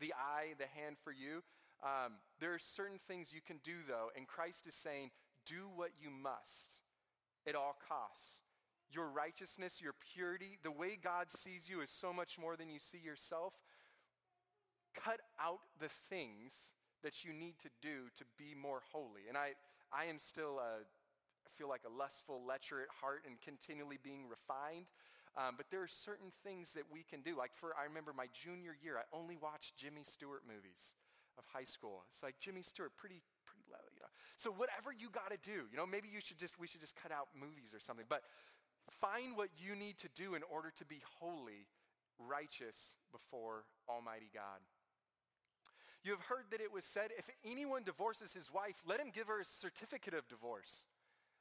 the 0.00 0.12
eye, 0.18 0.58
the 0.58 0.66
hand 0.66 0.96
for 0.98 1.12
you. 1.12 1.46
Um, 1.82 2.18
there 2.40 2.54
are 2.54 2.58
certain 2.58 2.98
things 3.06 3.30
you 3.32 3.40
can 3.40 3.62
do, 3.62 3.86
though, 3.86 4.10
and 4.16 4.26
Christ 4.26 4.66
is 4.66 4.74
saying, 4.74 5.10
do 5.48 5.68
what 5.74 5.90
you 6.00 6.10
must 6.10 6.82
at 7.48 7.54
all 7.54 7.76
costs. 7.88 8.42
Your 8.90 9.08
righteousness, 9.08 9.80
your 9.82 9.94
purity, 10.14 10.58
the 10.62 10.70
way 10.70 10.98
God 11.02 11.30
sees 11.30 11.68
you 11.68 11.80
is 11.80 11.90
so 11.90 12.12
much 12.12 12.38
more 12.38 12.56
than 12.56 12.68
you 12.68 12.78
see 12.78 12.98
yourself. 12.98 13.52
Cut 14.94 15.20
out 15.40 15.60
the 15.80 15.88
things 16.08 16.72
that 17.02 17.24
you 17.24 17.32
need 17.32 17.58
to 17.60 17.68
do 17.80 18.10
to 18.16 18.24
be 18.36 18.54
more 18.54 18.80
holy. 18.92 19.28
And 19.28 19.36
I, 19.36 19.52
I 19.92 20.06
am 20.06 20.18
still, 20.18 20.58
a, 20.58 20.82
I 20.82 21.48
feel 21.56 21.68
like 21.68 21.82
a 21.86 21.92
lustful 21.92 22.42
lecher 22.46 22.80
at 22.80 22.88
heart 23.00 23.22
and 23.26 23.40
continually 23.40 23.98
being 24.02 24.24
refined. 24.28 24.86
Um, 25.36 25.54
but 25.56 25.66
there 25.70 25.82
are 25.82 25.88
certain 25.88 26.32
things 26.42 26.72
that 26.72 26.84
we 26.90 27.04
can 27.04 27.20
do. 27.20 27.36
Like 27.36 27.52
for, 27.54 27.76
I 27.78 27.84
remember 27.84 28.12
my 28.16 28.26
junior 28.32 28.74
year, 28.82 28.98
I 28.98 29.06
only 29.14 29.36
watched 29.36 29.76
Jimmy 29.76 30.02
Stewart 30.02 30.42
movies 30.48 30.96
of 31.38 31.44
high 31.52 31.68
school. 31.68 32.02
It's 32.10 32.22
like 32.22 32.40
Jimmy 32.40 32.62
Stewart, 32.62 32.96
pretty, 32.96 33.22
pretty 33.46 33.64
low, 33.70 33.84
you 33.94 34.00
know. 34.00 34.07
So 34.36 34.50
whatever 34.50 34.92
you 34.92 35.10
got 35.10 35.30
to 35.30 35.38
do, 35.42 35.66
you 35.70 35.76
know, 35.76 35.86
maybe 35.86 36.08
you 36.12 36.20
should 36.20 36.38
just, 36.38 36.58
we 36.58 36.66
should 36.66 36.80
just 36.80 36.96
cut 36.96 37.12
out 37.12 37.28
movies 37.34 37.74
or 37.74 37.80
something. 37.80 38.06
But 38.08 38.22
find 39.00 39.36
what 39.36 39.48
you 39.58 39.76
need 39.76 39.98
to 39.98 40.08
do 40.14 40.34
in 40.34 40.42
order 40.52 40.72
to 40.78 40.84
be 40.84 41.02
holy, 41.20 41.66
righteous 42.18 42.96
before 43.12 43.64
Almighty 43.88 44.30
God. 44.32 44.60
You 46.04 46.12
have 46.12 46.22
heard 46.22 46.44
that 46.50 46.60
it 46.60 46.72
was 46.72 46.84
said, 46.84 47.10
if 47.18 47.28
anyone 47.44 47.82
divorces 47.82 48.32
his 48.32 48.52
wife, 48.52 48.76
let 48.86 49.00
him 49.00 49.10
give 49.12 49.26
her 49.26 49.40
a 49.40 49.44
certificate 49.44 50.14
of 50.14 50.28
divorce. 50.28 50.84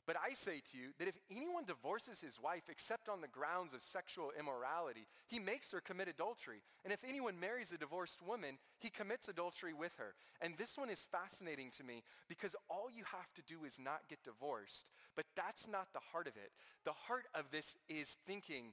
But 0.08 0.15
I 0.15 0.34
say 0.34 0.62
to 0.72 0.78
you 0.78 0.96
that 0.98 1.10
if 1.10 1.20
anyone 1.30 1.65
divorces 1.65 2.22
his 2.22 2.39
wife 2.41 2.63
except 2.70 3.10
on 3.10 3.20
the 3.20 3.28
grounds 3.28 3.74
of 3.74 3.82
sexual 3.82 4.32
immorality, 4.39 5.06
he 5.28 5.38
makes 5.38 5.70
her 5.72 5.82
commit 5.82 6.08
adultery. 6.08 6.63
And 6.86 6.93
if 6.93 7.04
anyone 7.04 7.38
marries 7.38 7.74
a 7.74 7.78
divorced 7.78 8.22
woman, 8.26 8.58
he 8.80 8.89
commits 8.89 9.28
adultery 9.28 9.74
with 9.74 9.91
her. 9.98 10.15
And 10.39 10.58
this 10.58 10.78
one 10.78 10.89
is 10.89 11.10
fascinating 11.12 11.72
to 11.78 11.84
me 11.84 12.04
because 12.30 12.56
all 12.70 12.88
you 12.89 13.04
have 13.12 13.34
to 13.36 13.41
do 13.41 13.65
is 13.65 13.78
not 13.78 14.08
get 14.10 14.24
divorced. 14.24 14.86
But 15.17 15.26
that's 15.36 15.67
not 15.67 15.91
the 15.91 16.00
heart 16.13 16.28
of 16.28 16.38
it. 16.38 16.52
The 16.86 16.93
heart 16.93 17.26
of 17.36 17.52
this 17.52 17.76
is 17.89 18.15
thinking 18.26 18.72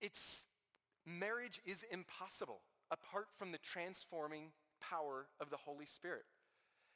it's 0.00 0.46
marriage 1.06 1.60
is 1.64 1.84
impossible 1.88 2.62
apart 2.90 3.28
from 3.38 3.52
the 3.52 3.58
transforming 3.58 4.50
power 4.80 5.28
of 5.40 5.50
the 5.50 5.56
Holy 5.56 5.86
Spirit. 5.86 6.24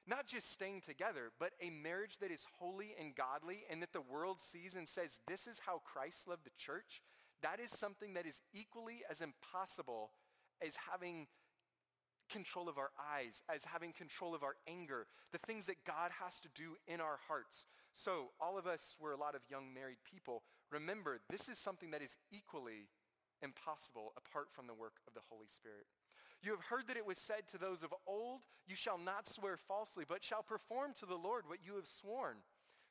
Not 0.07 0.27
just 0.27 0.53
staying 0.53 0.83
together, 0.83 1.33
but 1.39 1.53
a 1.63 1.71
marriage 1.71 2.19
that 2.21 2.31
is 2.31 2.45
holy 2.59 2.95
and 3.01 3.15
godly 3.15 3.65
and 3.71 3.81
that 3.81 3.93
the 3.93 4.03
world 4.03 4.39
sees 4.41 4.77
and 4.77 4.87
says, 4.87 5.21
this 5.27 5.47
is 5.47 5.61
how 5.65 5.81
Christ 5.85 6.29
loved 6.29 6.45
the 6.45 6.51
church. 6.59 7.01
That 7.43 7.59
is 7.59 7.71
something 7.71 8.15
that 8.15 8.27
is 8.27 8.41
equally 8.53 9.03
as 9.11 9.21
impossible 9.21 10.11
as 10.65 10.77
having 10.91 11.27
control 12.31 12.69
of 12.69 12.79
our 12.79 12.91
eyes, 12.99 13.43
as 13.49 13.65
having 13.65 13.93
control 13.93 14.35
of 14.35 14.43
our 14.43 14.57
anger, 14.69 15.07
the 15.33 15.39
things 15.39 15.67
that 15.67 15.85
God 15.87 16.11
has 16.23 16.41
to 16.41 16.49
do 16.55 16.77
in 16.89 17.01
our 17.01 17.19
hearts. 17.29 17.67
So 17.93 18.33
all 18.41 18.59
of 18.59 18.67
us, 18.67 18.97
we're 19.01 19.13
a 19.13 19.21
lot 19.21 19.35
of 19.35 19.43
young 19.51 19.73
married 19.73 19.99
people. 20.05 20.43
Remember, 20.71 21.21
this 21.31 21.49
is 21.49 21.59
something 21.59 21.91
that 21.93 22.03
is 22.03 22.17
equally 22.33 22.89
impossible 23.43 24.13
apart 24.17 24.49
from 24.53 24.67
the 24.67 24.75
work 24.75 25.01
of 25.07 25.15
the 25.15 25.21
Holy 25.29 25.47
Spirit. 25.49 25.85
You 26.45 26.51
have 26.53 26.69
heard 26.69 26.89
that 26.89 26.99
it 26.99 27.07
was 27.07 27.17
said 27.17 27.49
to 27.53 27.59
those 27.59 27.83
of 27.83 27.95
old, 28.07 28.43
You 28.67 28.77
shall 28.77 28.99
not 28.99 29.27
swear 29.27 29.57
falsely, 29.57 30.05
but 30.07 30.23
shall 30.23 30.43
perform 30.43 30.93
to 31.01 31.07
the 31.07 31.17
Lord 31.17 31.45
what 31.49 31.65
you 31.65 31.77
have 31.77 31.87
sworn. 31.87 32.37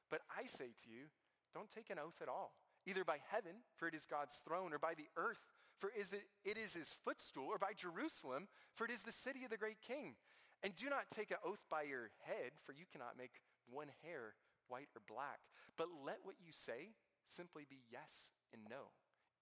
But 0.10 0.22
I 0.26 0.48
say 0.48 0.74
to 0.74 0.90
you, 0.90 1.14
don't 1.54 1.70
take 1.70 1.92
an 1.92 2.00
oath 2.00 2.18
at 2.22 2.28
all, 2.28 2.56
either 2.88 3.06
by 3.06 3.18
heaven, 3.30 3.62
for 3.78 3.88
it 3.88 3.94
is 3.94 4.08
God's 4.10 4.42
throne, 4.44 4.74
or 4.74 4.80
by 4.80 4.96
the 4.98 5.06
earth, 5.16 5.54
for 5.78 5.92
it 5.94 6.58
is 6.58 6.74
his 6.74 6.96
footstool, 7.06 7.46
or 7.46 7.60
by 7.60 7.74
Jerusalem, 7.78 8.48
for 8.74 8.86
it 8.86 8.92
is 8.92 9.04
the 9.04 9.12
city 9.12 9.44
of 9.44 9.52
the 9.52 9.58
great 9.58 9.82
king. 9.86 10.16
And 10.64 10.76
do 10.76 10.90
not 10.90 11.12
take 11.14 11.30
an 11.30 11.38
oath 11.46 11.62
by 11.70 11.84
your 11.84 12.10
head, 12.26 12.58
for 12.66 12.74
you 12.74 12.86
cannot 12.92 13.18
make 13.18 13.42
one 13.70 13.90
hair 14.02 14.34
white 14.68 14.90
or 14.96 15.02
black. 15.06 15.46
But 15.78 15.94
let 16.04 16.20
what 16.24 16.42
you 16.42 16.52
say 16.52 16.96
simply 17.28 17.68
be 17.70 17.86
yes 17.92 18.32
and 18.52 18.64
no. 18.68 18.90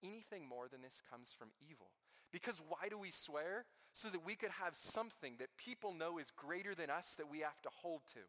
Anything 0.03 0.49
more 0.49 0.67
than 0.67 0.81
this 0.81 1.01
comes 1.09 1.31
from 1.37 1.55
evil. 1.61 1.91
Because 2.31 2.61
why 2.67 2.89
do 2.89 2.97
we 2.97 3.11
swear? 3.11 3.65
So 3.93 4.07
that 4.09 4.25
we 4.25 4.35
could 4.35 4.51
have 4.51 4.75
something 4.75 5.35
that 5.39 5.57
people 5.57 5.93
know 5.93 6.17
is 6.17 6.27
greater 6.35 6.73
than 6.73 6.89
us 6.89 7.15
that 7.17 7.29
we 7.29 7.39
have 7.39 7.61
to 7.63 7.69
hold 7.81 8.01
to. 8.13 8.21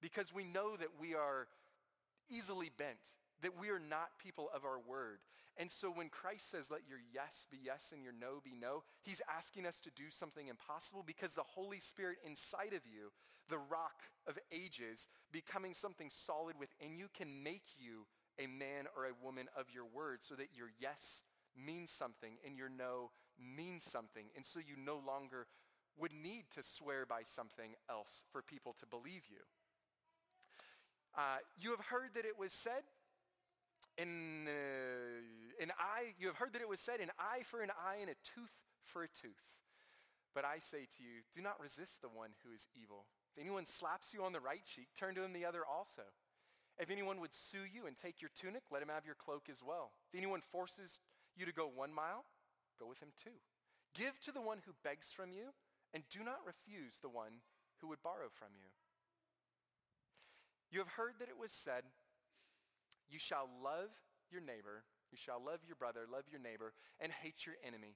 Because 0.00 0.34
we 0.34 0.44
know 0.44 0.76
that 0.76 1.00
we 1.00 1.14
are 1.14 1.46
easily 2.28 2.70
bent, 2.76 2.98
that 3.42 3.58
we 3.58 3.70
are 3.70 3.78
not 3.78 4.18
people 4.18 4.48
of 4.54 4.64
our 4.64 4.78
word. 4.78 5.18
And 5.56 5.70
so 5.70 5.88
when 5.90 6.08
Christ 6.08 6.50
says, 6.50 6.70
let 6.70 6.88
your 6.88 6.98
yes 7.14 7.46
be 7.50 7.58
yes 7.62 7.92
and 7.94 8.02
your 8.02 8.12
no 8.12 8.40
be 8.42 8.54
no, 8.60 8.82
he's 9.02 9.22
asking 9.34 9.66
us 9.66 9.78
to 9.80 9.90
do 9.90 10.10
something 10.10 10.48
impossible 10.48 11.04
because 11.06 11.34
the 11.34 11.42
Holy 11.42 11.78
Spirit 11.78 12.18
inside 12.26 12.72
of 12.74 12.82
you, 12.84 13.12
the 13.48 13.58
rock 13.58 14.02
of 14.26 14.38
ages, 14.50 15.06
becoming 15.30 15.72
something 15.72 16.10
solid 16.10 16.56
within 16.58 16.96
you, 16.96 17.06
can 17.16 17.44
make 17.44 17.70
you 17.78 18.06
a 18.38 18.48
man 18.48 18.86
or 18.96 19.04
a 19.04 19.24
woman 19.24 19.46
of 19.56 19.66
your 19.72 19.84
word 19.84 20.18
so 20.22 20.34
that 20.34 20.48
your 20.56 20.70
yes 20.80 21.22
means 21.56 21.90
something 21.90 22.36
and 22.44 22.56
your 22.56 22.68
no 22.68 23.10
means 23.38 23.84
something. 23.84 24.26
And 24.36 24.44
so 24.44 24.58
you 24.58 24.76
no 24.76 25.00
longer 25.04 25.46
would 25.96 26.12
need 26.12 26.44
to 26.54 26.62
swear 26.62 27.06
by 27.06 27.22
something 27.22 27.74
else 27.88 28.22
for 28.32 28.42
people 28.42 28.74
to 28.80 28.86
believe 28.86 29.22
you. 29.30 29.42
Uh, 31.16 31.38
you 31.60 31.70
have 31.70 31.86
heard 31.86 32.10
that 32.14 32.24
it 32.24 32.38
was 32.38 32.52
said, 32.52 32.82
in, 33.96 34.48
uh, 34.48 35.62
an 35.62 35.70
eye, 35.78 36.14
you 36.18 36.26
have 36.26 36.36
heard 36.36 36.52
that 36.52 36.62
it 36.62 36.68
was 36.68 36.80
said, 36.80 37.00
an 37.00 37.10
eye 37.18 37.42
for 37.44 37.62
an 37.62 37.70
eye 37.70 37.98
and 38.00 38.10
a 38.10 38.18
tooth 38.34 38.50
for 38.82 39.04
a 39.04 39.08
tooth. 39.08 39.46
But 40.34 40.44
I 40.44 40.58
say 40.58 40.86
to 40.98 41.02
you, 41.02 41.22
do 41.32 41.40
not 41.40 41.60
resist 41.62 42.02
the 42.02 42.08
one 42.08 42.30
who 42.42 42.52
is 42.52 42.66
evil. 42.74 43.06
If 43.36 43.40
anyone 43.40 43.66
slaps 43.66 44.12
you 44.12 44.24
on 44.24 44.32
the 44.32 44.40
right 44.40 44.64
cheek, 44.64 44.88
turn 44.98 45.14
to 45.14 45.22
him 45.22 45.32
the 45.32 45.44
other 45.44 45.62
also. 45.62 46.02
If 46.76 46.90
anyone 46.90 47.20
would 47.20 47.32
sue 47.32 47.62
you 47.72 47.86
and 47.86 47.94
take 47.94 48.20
your 48.20 48.30
tunic, 48.34 48.62
let 48.72 48.82
him 48.82 48.88
have 48.88 49.06
your 49.06 49.14
cloak 49.14 49.46
as 49.48 49.62
well. 49.62 49.92
If 50.12 50.18
anyone 50.18 50.40
forces 50.40 50.98
you 51.36 51.46
to 51.46 51.52
go 51.52 51.68
one 51.68 51.92
mile, 51.92 52.24
go 52.78 52.86
with 52.86 52.98
him 52.98 53.10
two. 53.16 53.38
Give 53.94 54.18
to 54.20 54.32
the 54.32 54.42
one 54.42 54.58
who 54.66 54.72
begs 54.82 55.12
from 55.12 55.30
you, 55.30 55.54
and 55.92 56.02
do 56.10 56.24
not 56.24 56.42
refuse 56.46 56.98
the 57.00 57.08
one 57.08 57.42
who 57.80 57.88
would 57.88 58.02
borrow 58.02 58.30
from 58.32 58.54
you. 58.54 58.70
You 60.70 60.80
have 60.80 60.98
heard 60.98 61.14
that 61.20 61.28
it 61.28 61.38
was 61.38 61.52
said, 61.52 61.86
You 63.08 63.18
shall 63.18 63.48
love 63.62 63.94
your 64.30 64.40
neighbor, 64.40 64.82
you 65.12 65.18
shall 65.18 65.38
love 65.38 65.62
your 65.66 65.76
brother, 65.76 66.10
love 66.10 66.26
your 66.30 66.40
neighbor, 66.40 66.74
and 66.98 67.12
hate 67.12 67.46
your 67.46 67.54
enemy. 67.62 67.94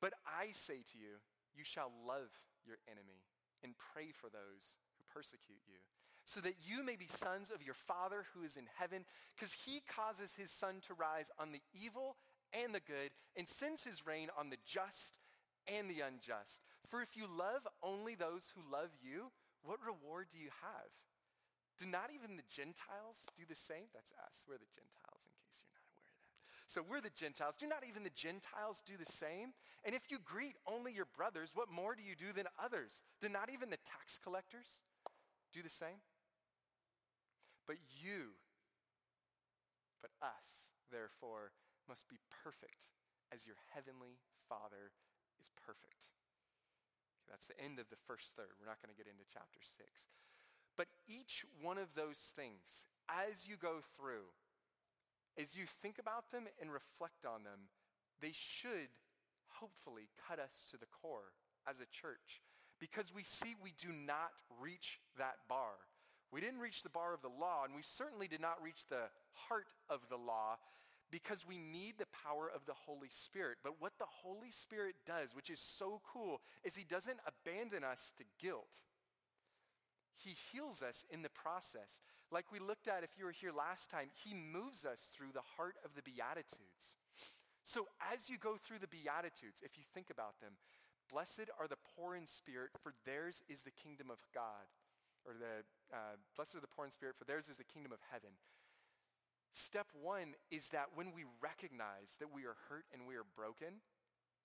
But 0.00 0.12
I 0.28 0.52
say 0.52 0.84
to 0.92 0.96
you, 1.00 1.24
you 1.56 1.64
shall 1.64 1.90
love 2.06 2.28
your 2.68 2.76
enemy 2.86 3.24
and 3.64 3.72
pray 3.74 4.12
for 4.12 4.28
those 4.28 4.76
who 4.94 5.02
persecute 5.08 5.64
you 5.66 5.80
so 6.28 6.40
that 6.44 6.60
you 6.60 6.84
may 6.84 6.94
be 6.94 7.08
sons 7.08 7.48
of 7.48 7.64
your 7.64 7.74
Father 7.74 8.28
who 8.34 8.44
is 8.44 8.60
in 8.60 8.68
heaven, 8.76 9.08
because 9.34 9.56
he 9.64 9.80
causes 9.88 10.36
his 10.36 10.50
sun 10.52 10.76
to 10.86 10.92
rise 10.92 11.32
on 11.40 11.52
the 11.52 11.64
evil 11.72 12.16
and 12.52 12.74
the 12.74 12.80
good, 12.80 13.12
and 13.36 13.48
sends 13.48 13.84
his 13.84 14.06
rain 14.06 14.28
on 14.38 14.50
the 14.50 14.60
just 14.64 15.14
and 15.68 15.88
the 15.88 16.00
unjust. 16.00 16.62
For 16.88 17.02
if 17.02 17.16
you 17.16 17.28
love 17.28 17.68
only 17.82 18.14
those 18.14 18.48
who 18.56 18.64
love 18.64 18.90
you, 19.04 19.30
what 19.62 19.78
reward 19.84 20.32
do 20.32 20.38
you 20.38 20.50
have? 20.64 20.90
Do 21.78 21.86
not 21.86 22.10
even 22.10 22.34
the 22.34 22.48
Gentiles 22.48 23.28
do 23.38 23.46
the 23.46 23.58
same? 23.58 23.86
That's 23.94 24.10
us. 24.18 24.42
We're 24.48 24.58
the 24.58 24.72
Gentiles, 24.74 25.22
in 25.22 25.32
case 25.38 25.62
you're 25.62 25.76
not 25.76 25.86
aware 25.86 26.10
of 26.10 26.18
that. 26.18 26.34
So 26.66 26.82
we're 26.82 27.04
the 27.04 27.14
Gentiles. 27.14 27.54
Do 27.54 27.70
not 27.70 27.86
even 27.86 28.02
the 28.02 28.14
Gentiles 28.16 28.82
do 28.82 28.98
the 28.98 29.06
same? 29.06 29.54
And 29.86 29.94
if 29.94 30.10
you 30.10 30.18
greet 30.18 30.58
only 30.66 30.90
your 30.90 31.06
brothers, 31.06 31.54
what 31.54 31.70
more 31.70 31.94
do 31.94 32.02
you 32.02 32.18
do 32.18 32.34
than 32.34 32.50
others? 32.58 32.90
Do 33.22 33.30
not 33.30 33.52
even 33.52 33.70
the 33.70 33.78
tax 33.86 34.18
collectors 34.18 34.82
do 35.54 35.62
the 35.62 35.70
same? 35.70 36.02
But 37.68 37.76
you, 38.02 38.34
but 40.02 40.10
us, 40.18 40.72
therefore, 40.90 41.52
must 41.88 42.06
be 42.06 42.20
perfect 42.44 42.92
as 43.32 43.48
your 43.48 43.56
heavenly 43.72 44.20
Father 44.46 44.92
is 45.40 45.50
perfect. 45.64 46.12
That's 47.28 47.48
the 47.48 47.60
end 47.60 47.76
of 47.76 47.88
the 47.92 48.00
first 48.08 48.32
third. 48.36 48.56
We're 48.56 48.70
not 48.70 48.80
going 48.80 48.92
to 48.92 48.96
get 48.96 49.10
into 49.10 49.24
chapter 49.28 49.60
6. 49.60 49.76
But 50.76 50.88
each 51.04 51.44
one 51.60 51.76
of 51.76 51.92
those 51.92 52.16
things, 52.32 52.86
as 53.10 53.44
you 53.44 53.60
go 53.60 53.84
through, 53.96 54.32
as 55.36 55.56
you 55.56 55.68
think 55.68 56.00
about 56.00 56.32
them 56.32 56.48
and 56.60 56.72
reflect 56.72 57.28
on 57.28 57.44
them, 57.44 57.68
they 58.20 58.32
should 58.32 58.90
hopefully 59.60 60.08
cut 60.16 60.38
us 60.38 60.64
to 60.70 60.76
the 60.78 60.88
core 60.88 61.36
as 61.68 61.80
a 61.80 61.90
church 61.92 62.40
because 62.80 63.12
we 63.14 63.22
see 63.24 63.58
we 63.60 63.74
do 63.76 63.92
not 63.92 64.32
reach 64.60 65.00
that 65.18 65.44
bar. 65.48 65.76
We 66.30 66.40
didn't 66.40 66.60
reach 66.60 66.82
the 66.82 66.92
bar 66.92 67.14
of 67.14 67.22
the 67.22 67.32
law, 67.32 67.64
and 67.64 67.74
we 67.74 67.82
certainly 67.82 68.28
did 68.28 68.40
not 68.40 68.62
reach 68.62 68.86
the 68.88 69.10
heart 69.48 69.66
of 69.88 70.00
the 70.10 70.16
law 70.16 70.58
because 71.10 71.46
we 71.46 71.58
need 71.58 71.94
the 71.98 72.12
power 72.24 72.50
of 72.54 72.66
the 72.66 72.74
Holy 72.86 73.08
Spirit. 73.10 73.58
But 73.62 73.80
what 73.80 73.98
the 73.98 74.10
Holy 74.22 74.50
Spirit 74.50 74.96
does, 75.06 75.34
which 75.34 75.50
is 75.50 75.60
so 75.60 76.00
cool, 76.04 76.40
is 76.64 76.76
he 76.76 76.84
doesn't 76.84 77.18
abandon 77.26 77.84
us 77.84 78.12
to 78.18 78.24
guilt. 78.40 78.82
He 80.16 80.36
heals 80.52 80.82
us 80.82 81.06
in 81.10 81.22
the 81.22 81.30
process. 81.30 82.02
Like 82.30 82.52
we 82.52 82.58
looked 82.58 82.88
at 82.88 83.04
if 83.04 83.16
you 83.16 83.24
were 83.24 83.32
here 83.32 83.52
last 83.52 83.90
time, 83.90 84.08
he 84.24 84.34
moves 84.34 84.84
us 84.84 85.08
through 85.14 85.32
the 85.32 85.46
heart 85.56 85.76
of 85.84 85.94
the 85.94 86.02
Beatitudes. 86.02 86.98
So 87.64 87.86
as 88.12 88.28
you 88.28 88.36
go 88.36 88.56
through 88.56 88.80
the 88.80 88.88
Beatitudes, 88.88 89.62
if 89.62 89.78
you 89.78 89.84
think 89.94 90.10
about 90.10 90.40
them, 90.40 90.58
blessed 91.10 91.48
are 91.58 91.68
the 91.68 91.80
poor 91.96 92.16
in 92.16 92.26
spirit, 92.26 92.70
for 92.82 92.92
theirs 93.06 93.42
is 93.48 93.62
the 93.62 93.70
kingdom 93.70 94.10
of 94.10 94.18
God 94.34 94.68
or 95.28 95.36
the 95.36 95.60
uh, 95.92 96.16
blessed 96.36 96.56
are 96.56 96.64
the 96.64 96.72
poor 96.72 96.88
in 96.88 96.90
spirit, 96.90 97.16
for 97.20 97.24
theirs 97.24 97.48
is 97.52 97.60
the 97.60 97.68
kingdom 97.68 97.92
of 97.92 98.00
heaven. 98.08 98.32
Step 99.58 99.88
one 100.00 100.38
is 100.52 100.68
that 100.68 100.94
when 100.94 101.10
we 101.10 101.24
recognize 101.42 102.14
that 102.20 102.32
we 102.32 102.44
are 102.44 102.54
hurt 102.68 102.84
and 102.94 103.02
we 103.08 103.16
are 103.16 103.26
broken, 103.34 103.82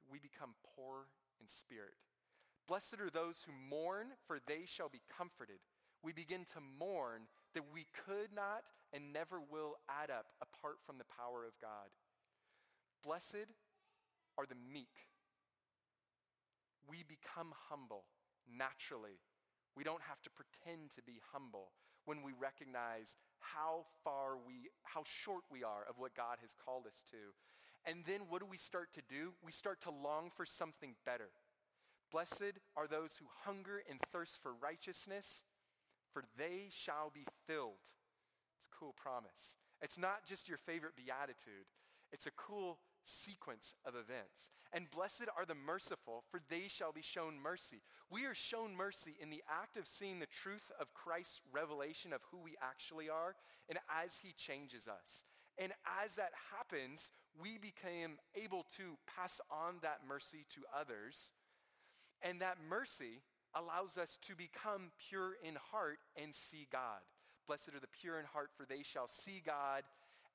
we 0.09 0.17
become 0.17 0.55
poor 0.75 1.05
in 1.39 1.47
spirit. 1.47 2.01
Blessed 2.67 2.97
are 2.99 3.11
those 3.13 3.45
who 3.45 3.53
mourn, 3.53 4.07
for 4.25 4.39
they 4.39 4.65
shall 4.65 4.89
be 4.89 5.01
comforted. 5.05 5.61
We 6.01 6.13
begin 6.13 6.45
to 6.57 6.59
mourn 6.79 7.29
that 7.53 7.69
we 7.71 7.85
could 8.05 8.33
not 8.33 8.63
and 8.91 9.13
never 9.13 9.39
will 9.39 9.75
add 9.87 10.09
up 10.09 10.33
apart 10.41 10.81
from 10.83 10.97
the 10.97 11.05
power 11.05 11.45
of 11.45 11.53
God. 11.61 11.93
Blessed 13.05 13.53
are 14.37 14.47
the 14.47 14.57
meek. 14.73 15.13
We 16.89 17.05
become 17.05 17.53
humble 17.69 18.05
naturally 18.49 19.21
we 19.75 19.83
don't 19.83 20.01
have 20.05 20.21
to 20.21 20.29
pretend 20.29 20.91
to 20.95 21.01
be 21.01 21.19
humble 21.33 21.73
when 22.05 22.21
we 22.21 22.31
recognize 22.37 23.15
how 23.43 23.85
far 24.03 24.37
we, 24.47 24.71
how 24.83 25.03
short 25.03 25.43
we 25.51 25.63
are 25.63 25.83
of 25.89 25.99
what 25.99 26.15
God 26.15 26.37
has 26.41 26.55
called 26.55 26.87
us 26.87 27.03
to. 27.11 27.35
And 27.85 28.03
then 28.07 28.21
what 28.29 28.39
do 28.39 28.47
we 28.49 28.57
start 28.57 28.89
to 28.95 29.01
do? 29.07 29.33
We 29.43 29.51
start 29.51 29.81
to 29.83 29.91
long 29.91 30.31
for 30.35 30.45
something 30.45 30.95
better. 31.05 31.29
Blessed 32.11 32.59
are 32.77 32.87
those 32.87 33.17
who 33.19 33.25
hunger 33.43 33.83
and 33.89 33.99
thirst 34.11 34.39
for 34.41 34.53
righteousness, 34.53 35.43
for 36.13 36.23
they 36.37 36.69
shall 36.69 37.11
be 37.13 37.25
filled. 37.47 37.83
It's 38.55 38.67
a 38.67 38.77
cool 38.77 38.93
promise. 38.95 39.57
It's 39.81 39.97
not 39.97 40.25
just 40.25 40.47
your 40.47 40.59
favorite 40.59 40.95
beatitude. 40.95 41.67
It's 42.13 42.27
a 42.27 42.31
cool 42.37 42.77
sequence 43.03 43.75
of 43.85 43.95
events. 43.95 44.51
And 44.71 44.89
blessed 44.89 45.25
are 45.37 45.45
the 45.45 45.55
merciful, 45.55 46.23
for 46.31 46.39
they 46.49 46.67
shall 46.67 46.91
be 46.91 47.01
shown 47.01 47.39
mercy. 47.41 47.81
We 48.09 48.25
are 48.25 48.33
shown 48.33 48.75
mercy 48.75 49.15
in 49.21 49.29
the 49.29 49.43
act 49.49 49.77
of 49.77 49.87
seeing 49.87 50.19
the 50.19 50.25
truth 50.25 50.71
of 50.79 50.93
Christ's 50.93 51.41
revelation 51.51 52.13
of 52.13 52.21
who 52.31 52.37
we 52.37 52.55
actually 52.61 53.09
are 53.09 53.35
and 53.67 53.77
as 54.03 54.17
he 54.23 54.33
changes 54.37 54.87
us. 54.87 55.23
And 55.57 55.73
as 56.03 56.15
that 56.15 56.31
happens, 56.55 57.11
we 57.39 57.57
became 57.57 58.17
able 58.35 58.65
to 58.77 58.97
pass 59.05 59.41
on 59.51 59.75
that 59.81 60.01
mercy 60.07 60.45
to 60.55 60.61
others. 60.75 61.31
And 62.21 62.41
that 62.41 62.57
mercy 62.67 63.21
allows 63.53 63.97
us 63.97 64.17
to 64.23 64.35
become 64.35 64.91
pure 65.09 65.33
in 65.43 65.55
heart 65.71 65.99
and 66.15 66.33
see 66.33 66.67
God. 66.71 67.01
Blessed 67.47 67.69
are 67.69 67.79
the 67.79 67.87
pure 68.01 68.19
in 68.19 68.25
heart, 68.25 68.49
for 68.55 68.65
they 68.65 68.81
shall 68.81 69.07
see 69.07 69.41
God. 69.45 69.83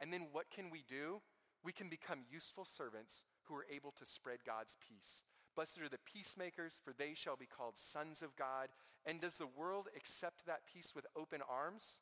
And 0.01 0.13
then 0.13 0.29
what 0.31 0.51
can 0.55 0.71
we 0.71 0.85
do? 0.89 1.21
We 1.69 1.77
can 1.77 1.93
become 1.93 2.25
useful 2.33 2.65
servants 2.65 3.21
who 3.45 3.53
are 3.53 3.69
able 3.69 3.93
to 3.93 4.09
spread 4.09 4.41
God's 4.41 4.81
peace. 4.81 5.21
Blessed 5.53 5.85
are 5.85 5.93
the 5.93 6.01
peacemakers, 6.01 6.81
for 6.83 6.97
they 6.97 7.13
shall 7.13 7.37
be 7.37 7.45
called 7.45 7.77
sons 7.77 8.25
of 8.25 8.33
God. 8.41 8.73
And 9.05 9.21
does 9.21 9.37
the 9.37 9.53
world 9.53 9.85
accept 9.93 10.47
that 10.47 10.65
peace 10.65 10.97
with 10.97 11.05
open 11.13 11.45
arms? 11.45 12.01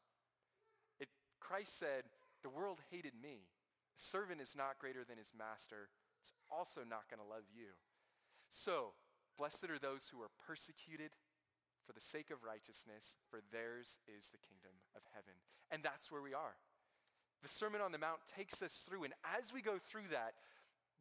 It, 1.02 1.08
Christ 1.40 1.76
said, 1.76 2.06
the 2.46 2.48
world 2.48 2.78
hated 2.94 3.18
me. 3.18 3.50
A 3.90 3.98
servant 3.98 4.38
is 4.38 4.54
not 4.54 4.78
greater 4.78 5.02
than 5.02 5.18
his 5.18 5.34
master. 5.34 5.90
It's 6.22 6.30
also 6.46 6.86
not 6.86 7.10
going 7.10 7.18
to 7.18 7.26
love 7.26 7.50
you. 7.50 7.74
So, 8.46 8.94
blessed 9.34 9.66
are 9.66 9.82
those 9.82 10.14
who 10.14 10.22
are 10.22 10.30
persecuted 10.46 11.10
for 11.82 11.90
the 11.90 12.06
sake 12.06 12.30
of 12.30 12.46
righteousness, 12.46 13.18
for 13.26 13.42
theirs 13.50 13.98
is 14.06 14.30
the 14.30 14.38
kingdom 14.46 14.78
of 14.94 15.02
heaven. 15.10 15.34
And 15.74 15.82
that's 15.82 16.14
where 16.14 16.22
we 16.22 16.38
are. 16.38 16.54
The 17.46 17.52
Sermon 17.52 17.80
on 17.80 17.92
the 17.92 17.98
Mount 17.98 18.18
takes 18.36 18.60
us 18.60 18.82
through, 18.88 19.04
and 19.04 19.14
as 19.38 19.52
we 19.54 19.62
go 19.62 19.78
through 19.78 20.10
that, 20.10 20.34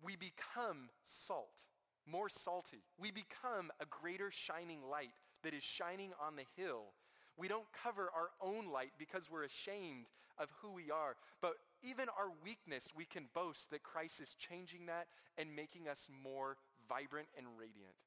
we 0.06 0.16
become 0.16 0.90
salt, 1.04 1.66
more 2.06 2.30
salty. 2.30 2.84
We 3.02 3.10
become 3.10 3.72
a 3.82 3.86
greater 3.90 4.30
shining 4.30 4.78
light 4.88 5.10
that 5.42 5.56
is 5.56 5.64
shining 5.64 6.12
on 6.22 6.36
the 6.36 6.46
hill. 6.56 6.94
We 7.36 7.48
don't 7.48 7.66
cover 7.74 8.12
our 8.14 8.30
own 8.40 8.72
light 8.72 8.92
because 9.00 9.32
we're 9.32 9.46
ashamed 9.46 10.06
of 10.38 10.50
who 10.62 10.72
we 10.72 10.92
are, 10.92 11.16
but 11.42 11.54
even 11.82 12.10
our 12.10 12.30
weakness, 12.44 12.90
we 12.96 13.06
can 13.06 13.26
boast 13.34 13.72
that 13.72 13.82
Christ 13.82 14.22
is 14.22 14.36
changing 14.36 14.86
that 14.86 15.08
and 15.40 15.56
making 15.56 15.88
us 15.88 16.12
more 16.24 16.58
vibrant 16.88 17.30
and 17.36 17.48
radiant. 17.58 17.98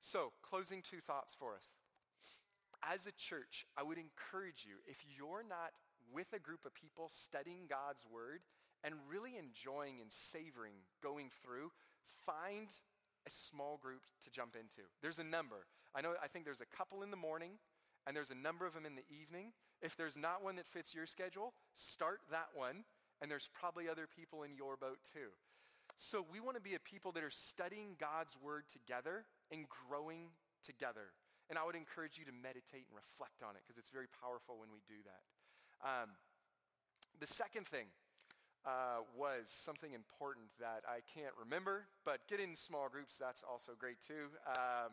So, 0.00 0.32
closing 0.40 0.80
two 0.80 1.02
thoughts 1.06 1.36
for 1.38 1.54
us. 1.54 1.76
As 2.82 3.06
a 3.06 3.12
church, 3.12 3.66
I 3.76 3.82
would 3.82 3.98
encourage 3.98 4.64
you, 4.66 4.76
if 4.86 5.04
you're 5.18 5.44
not 5.46 5.72
with 6.12 6.32
a 6.32 6.38
group 6.38 6.64
of 6.64 6.74
people 6.74 7.10
studying 7.12 7.66
God's 7.68 8.04
word 8.12 8.40
and 8.84 8.94
really 9.10 9.36
enjoying 9.36 10.00
and 10.00 10.12
savoring 10.12 10.86
going 11.02 11.30
through, 11.42 11.70
find 12.24 12.68
a 13.26 13.30
small 13.30 13.76
group 13.76 14.02
to 14.24 14.30
jump 14.30 14.54
into. 14.54 14.86
There's 15.02 15.18
a 15.18 15.24
number. 15.24 15.66
I 15.94 16.00
know 16.00 16.14
I 16.22 16.28
think 16.28 16.44
there's 16.44 16.60
a 16.60 16.76
couple 16.76 17.02
in 17.02 17.10
the 17.10 17.16
morning 17.16 17.58
and 18.06 18.16
there's 18.16 18.30
a 18.30 18.38
number 18.38 18.66
of 18.66 18.74
them 18.74 18.86
in 18.86 18.94
the 18.94 19.08
evening. 19.10 19.52
If 19.82 19.96
there's 19.96 20.16
not 20.16 20.42
one 20.42 20.56
that 20.56 20.66
fits 20.66 20.94
your 20.94 21.06
schedule, 21.06 21.54
start 21.74 22.20
that 22.30 22.48
one 22.54 22.84
and 23.20 23.30
there's 23.30 23.50
probably 23.52 23.88
other 23.88 24.06
people 24.06 24.44
in 24.44 24.54
your 24.54 24.76
boat 24.76 24.98
too. 25.12 25.34
So 25.98 26.24
we 26.30 26.38
want 26.38 26.54
to 26.54 26.62
be 26.62 26.78
a 26.78 26.82
people 26.82 27.10
that 27.12 27.24
are 27.24 27.34
studying 27.34 27.98
God's 27.98 28.38
word 28.38 28.70
together 28.70 29.26
and 29.50 29.66
growing 29.66 30.30
together. 30.62 31.10
And 31.50 31.58
I 31.58 31.64
would 31.64 31.74
encourage 31.74 32.20
you 32.20 32.24
to 32.28 32.32
meditate 32.32 32.86
and 32.86 32.94
reflect 32.94 33.42
on 33.42 33.56
it 33.56 33.66
because 33.66 33.80
it's 33.80 33.90
very 33.90 34.06
powerful 34.06 34.60
when 34.60 34.70
we 34.70 34.84
do 34.86 35.00
that. 35.08 35.24
Um, 35.84 36.10
the 37.20 37.26
second 37.26 37.66
thing 37.66 37.86
uh, 38.66 39.02
was 39.16 39.46
something 39.46 39.92
important 39.92 40.46
that 40.60 40.82
I 40.86 41.00
can't 41.14 41.34
remember, 41.38 41.86
but 42.04 42.20
getting 42.28 42.54
small 42.54 42.88
groups, 42.88 43.16
that's 43.16 43.42
also 43.42 43.72
great 43.78 43.96
too. 44.06 44.34
Um, 44.46 44.92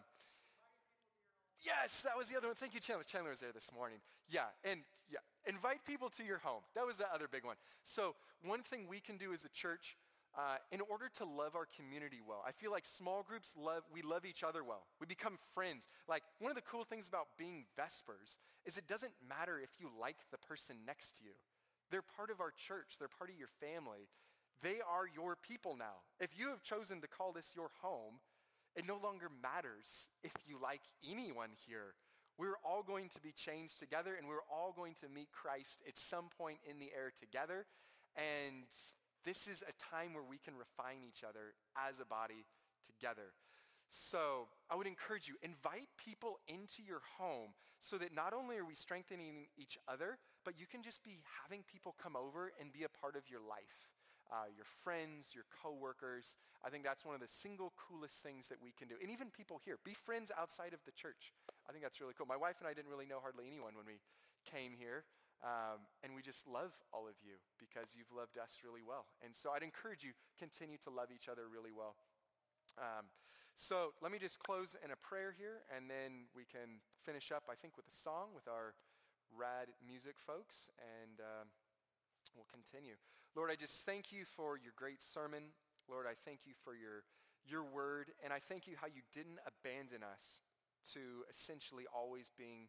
yes, 1.63 2.01
that 2.01 2.17
was 2.17 2.29
the 2.29 2.37
other 2.37 2.47
one. 2.47 2.55
Thank 2.55 2.73
you, 2.73 2.79
Chandler. 2.79 3.03
Chandler 3.03 3.31
was 3.31 3.39
there 3.39 3.51
this 3.51 3.69
morning. 3.73 3.99
Yeah, 4.29 4.53
and 4.63 4.81
yeah, 5.09 5.19
invite 5.47 5.85
people 5.85 6.09
to 6.17 6.23
your 6.23 6.39
home. 6.39 6.61
That 6.75 6.85
was 6.85 6.97
the 6.97 7.11
other 7.13 7.27
big 7.31 7.43
one. 7.43 7.57
So 7.83 8.15
one 8.43 8.63
thing 8.63 8.87
we 8.87 8.99
can 8.99 9.17
do 9.17 9.33
as 9.33 9.45
a 9.45 9.49
church 9.49 9.97
uh, 10.37 10.57
in 10.71 10.81
order 10.91 11.09
to 11.17 11.23
love 11.25 11.55
our 11.55 11.67
community 11.75 12.19
well. 12.25 12.43
I 12.45 12.51
feel 12.51 12.71
like 12.71 12.85
small 12.85 13.23
groups 13.23 13.53
love, 13.57 13.83
we 13.91 14.01
love 14.01 14.25
each 14.25 14.43
other 14.43 14.63
well. 14.63 14.83
We 14.99 15.07
become 15.07 15.37
friends. 15.53 15.87
Like 16.09 16.23
one 16.39 16.51
of 16.51 16.55
the 16.55 16.69
cool 16.69 16.83
things 16.83 17.07
about 17.07 17.27
being 17.37 17.65
Vespers 17.77 18.37
is 18.65 18.77
it 18.77 18.87
doesn't 18.87 19.13
matter 19.27 19.59
if 19.61 19.69
you 19.79 19.89
like 19.99 20.17
the 20.31 20.37
person 20.37 20.77
next 20.85 21.17
to 21.17 21.23
you. 21.23 21.35
They're 21.89 22.03
part 22.03 22.31
of 22.31 22.41
our 22.41 22.51
church. 22.51 22.97
They're 22.99 23.07
part 23.07 23.29
of 23.29 23.37
your 23.37 23.51
family. 23.61 24.09
They 24.61 24.79
are 24.81 25.07
your 25.07 25.35
people 25.35 25.75
now. 25.77 26.03
If 26.19 26.31
you 26.37 26.49
have 26.49 26.63
chosen 26.63 26.99
to 27.01 27.07
call 27.07 27.31
this 27.31 27.53
your 27.55 27.69
home, 27.81 28.19
it 28.75 28.85
no 28.87 28.99
longer 29.01 29.29
matters 29.41 30.09
if 30.23 30.33
you 30.47 30.57
like 30.61 30.81
anyone 31.07 31.51
here. 31.67 31.95
We're 32.37 32.59
all 32.65 32.83
going 32.83 33.07
to 33.09 33.21
be 33.21 33.31
changed 33.31 33.79
together 33.79 34.15
and 34.15 34.27
we're 34.27 34.43
all 34.51 34.73
going 34.75 34.95
to 34.99 35.07
meet 35.07 35.31
Christ 35.31 35.81
at 35.87 35.97
some 35.97 36.25
point 36.37 36.57
in 36.69 36.79
the 36.79 36.91
air 36.91 37.13
together. 37.17 37.65
And 38.17 38.67
this 39.25 39.47
is 39.47 39.63
a 39.65 39.73
time 39.81 40.13
where 40.13 40.23
we 40.23 40.37
can 40.37 40.53
refine 40.55 41.01
each 41.01 41.25
other 41.25 41.57
as 41.73 41.99
a 41.99 42.05
body 42.05 42.45
together. 42.85 43.33
So 43.89 44.47
I 44.69 44.75
would 44.75 44.87
encourage 44.87 45.27
you, 45.27 45.35
invite 45.41 45.89
people 45.97 46.39
into 46.47 46.81
your 46.81 47.01
home 47.17 47.53
so 47.79 47.97
that 47.97 48.13
not 48.13 48.33
only 48.33 48.57
are 48.57 48.65
we 48.65 48.73
strengthening 48.73 49.45
each 49.57 49.77
other, 49.87 50.17
but 50.43 50.57
you 50.57 50.65
can 50.65 50.81
just 50.81 51.03
be 51.03 51.21
having 51.41 51.61
people 51.65 51.93
come 52.01 52.15
over 52.15 52.53
and 52.59 52.73
be 52.73 52.83
a 52.85 52.89
part 52.89 53.15
of 53.15 53.29
your 53.29 53.41
life. 53.41 53.89
Uh, 54.25 54.49
your 54.49 54.65
friends, 54.81 55.37
your 55.37 55.45
coworkers. 55.53 56.33
I 56.65 56.73
think 56.73 56.81
that's 56.81 57.05
one 57.05 57.13
of 57.13 57.21
the 57.21 57.29
single 57.29 57.77
coolest 57.77 58.25
things 58.25 58.49
that 58.49 58.57
we 58.57 58.73
can 58.73 58.89
do. 58.89 58.97
And 58.97 59.13
even 59.13 59.29
people 59.29 59.61
here, 59.61 59.77
be 59.85 59.93
friends 59.93 60.33
outside 60.33 60.73
of 60.73 60.81
the 60.81 60.93
church. 60.97 61.29
I 61.69 61.71
think 61.71 61.85
that's 61.85 62.01
really 62.01 62.17
cool. 62.17 62.25
My 62.25 62.37
wife 62.37 62.57
and 62.57 62.65
I 62.65 62.73
didn't 62.73 62.89
really 62.89 63.05
know 63.05 63.21
hardly 63.21 63.45
anyone 63.45 63.77
when 63.77 63.85
we 63.85 64.01
came 64.49 64.73
here. 64.73 65.05
Um, 65.43 65.85
and 66.01 66.15
we 66.15 66.23
just 66.23 66.47
love 66.47 66.73
all 66.93 67.05
of 67.05 67.19
you 67.21 67.37
because 67.59 67.93
you've 67.93 68.09
loved 68.09 68.39
us 68.39 68.63
really 68.63 68.81
well. 68.81 69.05
And 69.21 69.35
so 69.35 69.51
I'd 69.51 69.63
encourage 69.63 70.01
you, 70.01 70.15
continue 70.39 70.77
to 70.87 70.89
love 70.89 71.11
each 71.13 71.27
other 71.27 71.45
really 71.51 71.75
well. 71.75 71.95
Um, 72.79 73.07
so 73.55 73.95
let 74.01 74.11
me 74.11 74.19
just 74.19 74.39
close 74.39 74.75
in 74.83 74.91
a 74.91 74.99
prayer 74.99 75.31
here, 75.31 75.63
and 75.71 75.87
then 75.87 76.27
we 76.35 76.43
can 76.43 76.83
finish 77.03 77.31
up, 77.31 77.47
I 77.47 77.55
think, 77.55 77.77
with 77.79 77.87
a 77.87 77.95
song 77.95 78.35
with 78.35 78.47
our 78.51 78.75
rad 79.31 79.71
music 79.79 80.19
folks, 80.19 80.67
and 80.79 81.23
um, 81.23 81.47
we'll 82.35 82.49
continue. 82.51 82.99
Lord, 83.31 83.51
I 83.51 83.55
just 83.55 83.85
thank 83.87 84.11
you 84.11 84.27
for 84.27 84.59
your 84.59 84.75
great 84.75 84.99
sermon. 85.01 85.55
Lord, 85.87 86.03
I 86.03 86.19
thank 86.27 86.43
you 86.43 86.51
for 86.63 86.75
your, 86.75 87.07
your 87.47 87.63
word, 87.63 88.11
and 88.23 88.33
I 88.33 88.39
thank 88.39 88.67
you 88.67 88.75
how 88.75 88.87
you 88.87 89.03
didn't 89.15 89.39
abandon 89.47 90.03
us 90.03 90.43
to 90.93 91.23
essentially 91.31 91.85
always 91.93 92.31
being 92.35 92.67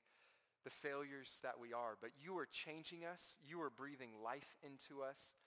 the 0.66 0.74
failures 0.74 1.38
that 1.46 1.54
we 1.62 1.70
are, 1.70 1.94
but 2.02 2.10
you 2.18 2.34
are 2.34 2.50
changing 2.50 3.06
us. 3.06 3.38
You 3.38 3.62
are 3.62 3.70
breathing 3.70 4.18
life 4.18 4.58
into 4.66 4.98
us. 5.06 5.38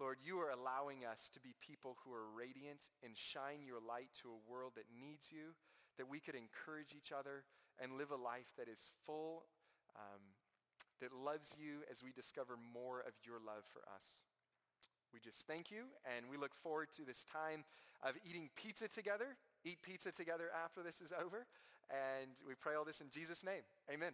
Lord, 0.00 0.16
you 0.24 0.40
are 0.40 0.48
allowing 0.48 1.04
us 1.04 1.28
to 1.36 1.40
be 1.44 1.52
people 1.60 2.00
who 2.00 2.16
are 2.16 2.32
radiant 2.32 2.88
and 3.04 3.12
shine 3.12 3.68
your 3.68 3.84
light 3.84 4.08
to 4.24 4.32
a 4.32 4.44
world 4.48 4.72
that 4.80 4.88
needs 4.88 5.28
you, 5.28 5.52
that 6.00 6.08
we 6.08 6.24
could 6.24 6.34
encourage 6.34 6.96
each 6.96 7.12
other 7.12 7.44
and 7.76 8.00
live 8.00 8.10
a 8.10 8.16
life 8.16 8.48
that 8.56 8.64
is 8.64 8.88
full, 9.04 9.44
um, 9.92 10.32
that 11.04 11.12
loves 11.12 11.52
you 11.60 11.84
as 11.92 12.00
we 12.00 12.08
discover 12.16 12.56
more 12.56 13.04
of 13.04 13.12
your 13.28 13.44
love 13.44 13.68
for 13.68 13.84
us. 13.92 14.24
We 15.12 15.20
just 15.20 15.44
thank 15.44 15.68
you, 15.68 15.92
and 16.08 16.32
we 16.32 16.40
look 16.40 16.56
forward 16.56 16.88
to 16.96 17.04
this 17.04 17.28
time 17.28 17.68
of 18.00 18.16
eating 18.24 18.48
pizza 18.56 18.88
together 18.88 19.36
eat 19.64 19.82
pizza 19.82 20.10
together 20.10 20.50
after 20.64 20.82
this 20.82 21.00
is 21.00 21.12
over. 21.12 21.46
And 21.90 22.30
we 22.46 22.54
pray 22.54 22.74
all 22.74 22.84
this 22.84 23.00
in 23.00 23.10
Jesus' 23.10 23.44
name. 23.44 23.62
Amen. 23.92 24.12